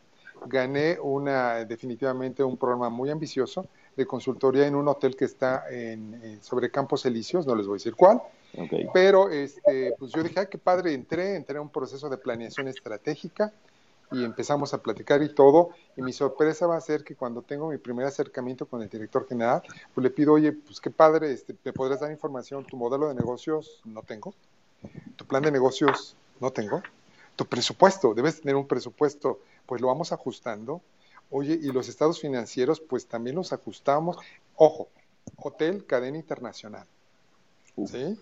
[0.46, 3.66] gané una, definitivamente un programa muy ambicioso
[3.96, 7.78] de consultoría en un hotel que está en, sobre Campos Elíseos, no les voy a
[7.78, 8.22] decir cuál,
[8.92, 12.68] pero este, pues yo dije, ay, qué padre, entré, entré a un proceso de planeación
[12.68, 13.52] estratégica
[14.12, 17.68] y empezamos a platicar y todo, y mi sorpresa va a ser que cuando tengo
[17.68, 19.62] mi primer acercamiento con el director general,
[19.94, 22.64] pues le pido, oye, pues qué padre, este, ¿me podrías dar información?
[22.64, 23.80] ¿Tu modelo de negocios?
[23.84, 24.34] No tengo.
[25.16, 26.16] ¿Tu plan de negocios?
[26.40, 26.82] No tengo.
[27.36, 28.12] ¿Tu presupuesto?
[28.12, 30.80] Debes tener un presupuesto pues lo vamos ajustando.
[31.30, 34.18] Oye, y los estados financieros, pues también los ajustamos.
[34.56, 34.88] Ojo,
[35.36, 36.86] hotel, cadena internacional.
[37.86, 38.18] ¿Sí?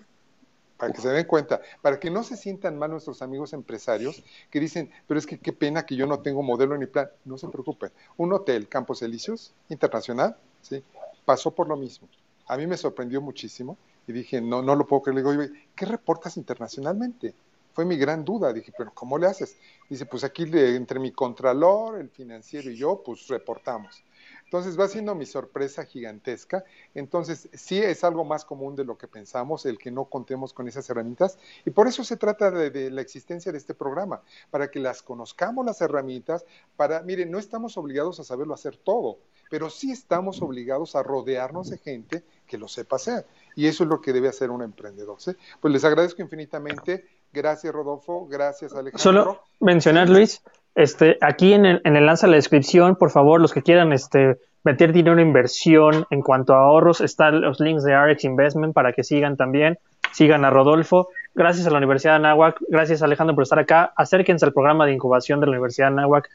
[0.77, 4.61] Para que se den cuenta, para que no se sientan mal nuestros amigos empresarios que
[4.61, 7.11] dicen, pero es que qué pena que yo no tengo modelo ni plan.
[7.25, 7.91] No se preocupen.
[8.17, 10.83] Un hotel, Campos Elíseos, internacional, ¿sí?
[11.25, 12.09] pasó por lo mismo.
[12.47, 13.77] A mí me sorprendió muchísimo
[14.07, 15.23] y dije, no, no lo puedo creer.
[15.23, 17.35] Le digo, ¿qué reportas internacionalmente?
[17.73, 18.53] Fue mi gran duda.
[18.53, 19.57] Dije, pero ¿cómo le haces?
[19.89, 24.03] Dice, pues aquí entre mi contralor, el financiero y yo, pues reportamos.
[24.45, 26.65] Entonces va siendo mi sorpresa gigantesca.
[26.95, 30.67] Entonces sí es algo más común de lo que pensamos, el que no contemos con
[30.67, 31.39] esas herramientas.
[31.65, 35.03] Y por eso se trata de, de, la existencia de este programa, para que las
[35.03, 36.45] conozcamos las herramientas,
[36.77, 39.19] para, miren, no estamos obligados a saberlo hacer todo,
[39.51, 43.27] pero sí estamos obligados a rodearnos de gente que lo sepa hacer.
[43.55, 45.21] Y eso es lo que debe hacer un emprendedor.
[45.21, 45.31] ¿sí?
[45.61, 48.27] Pues les agradezco infinitamente Gracias, Rodolfo.
[48.27, 48.99] Gracias, Alejandro.
[48.99, 50.43] Solo mencionar, Luis,
[50.75, 53.93] este, aquí en el, en el enlace a la descripción, por favor, los que quieran
[53.93, 58.75] este, meter dinero en inversión en cuanto a ahorros, están los links de RX Investment
[58.75, 59.79] para que sigan también.
[60.13, 61.09] Sigan a Rodolfo.
[61.35, 62.59] Gracias a la Universidad de Anáhuac.
[62.69, 63.93] Gracias, Alejandro, por estar acá.
[63.97, 66.29] Acérquense al programa de incubación de la Universidad de Anáhuac.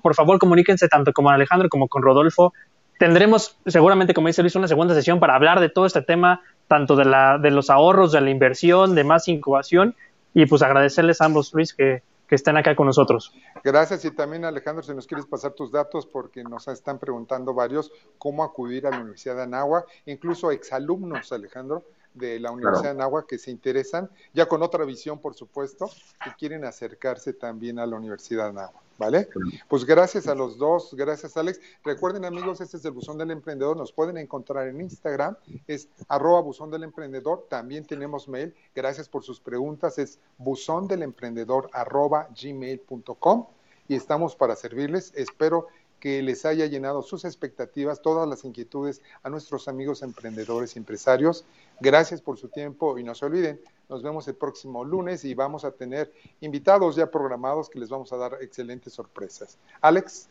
[0.00, 2.52] Por favor, comuníquense tanto con Alejandro como con Rodolfo.
[2.98, 6.96] Tendremos seguramente, como dice Luis, una segunda sesión para hablar de todo este tema, tanto
[6.96, 9.94] de, la, de los ahorros, de la inversión, de más incubación
[10.36, 13.32] y pues agradecerles a ambos, Luis, que, que estén acá con nosotros.
[13.64, 17.90] Gracias y también Alejandro, si nos quieres pasar tus datos porque nos están preguntando varios
[18.18, 21.84] cómo acudir a la Universidad de Anáhuac, incluso exalumnos, Alejandro,
[22.16, 25.90] de la Universidad de Anáhuac que se interesan, ya con otra visión, por supuesto,
[26.22, 28.82] que quieren acercarse también a la Universidad de Anáhuac.
[28.98, 29.28] ¿Vale?
[29.68, 31.60] Pues gracias a los dos, gracias Alex.
[31.84, 35.36] Recuerden amigos, este es el Buzón del Emprendedor, nos pueden encontrar en Instagram,
[35.66, 41.02] es arroba Buzón del Emprendedor, también tenemos mail, gracias por sus preguntas, es buzón del
[41.02, 43.46] emprendedor arroba gmail.com
[43.88, 45.12] y estamos para servirles.
[45.14, 45.68] Espero
[46.00, 51.44] que les haya llenado sus expectativas, todas las inquietudes a nuestros amigos emprendedores y empresarios.
[51.80, 55.64] Gracias por su tiempo y no se olviden, nos vemos el próximo lunes y vamos
[55.64, 59.58] a tener invitados ya programados que les vamos a dar excelentes sorpresas.
[59.80, 60.28] Alex.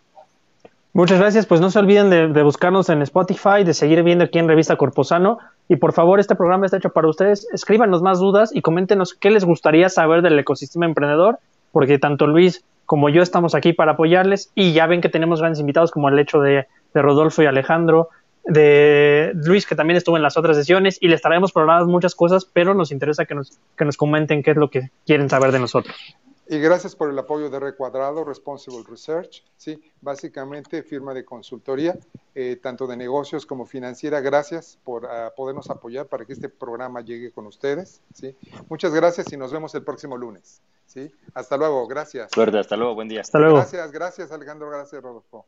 [0.94, 4.48] Muchas gracias, pues no se olviden de, buscarnos en Spotify, de seguir viendo aquí en
[4.48, 7.48] Revista Corposano y por favor este programa está hecho para ustedes.
[7.52, 11.40] Escríbanos más dudas y coméntenos qué les gustaría saber del ecosistema emprendedor,
[11.74, 15.60] porque tanto Luis como yo estamos aquí para apoyarles y ya ven que tenemos grandes
[15.60, 18.10] invitados como el hecho de, Rodolfo y Alejandro,
[18.46, 22.46] de Luis que también estuvo en las otras sesiones y les traemos programadas muchas cosas,
[22.46, 25.60] pero nos interesa que nos, que nos comenten qué es lo que quieren saber de
[25.60, 25.96] nosotros.
[26.48, 31.98] Y gracias por el apoyo de Recuadrado, Responsible Research, sí, básicamente firma de consultoría,
[32.36, 34.22] eh, tanto de negocios como financiera.
[34.22, 38.36] Gracias por uh, podernos apoyar para que este programa llegue con ustedes, sí.
[38.70, 40.62] Muchas gracias y nos vemos el próximo lunes.
[40.86, 41.12] ¿Sí?
[41.34, 42.32] Hasta luego, gracias.
[42.34, 43.22] Suerte, hasta luego, buen día.
[43.22, 43.56] Hasta luego.
[43.58, 45.48] Gracias, gracias Alejandro, gracias Rodolfo.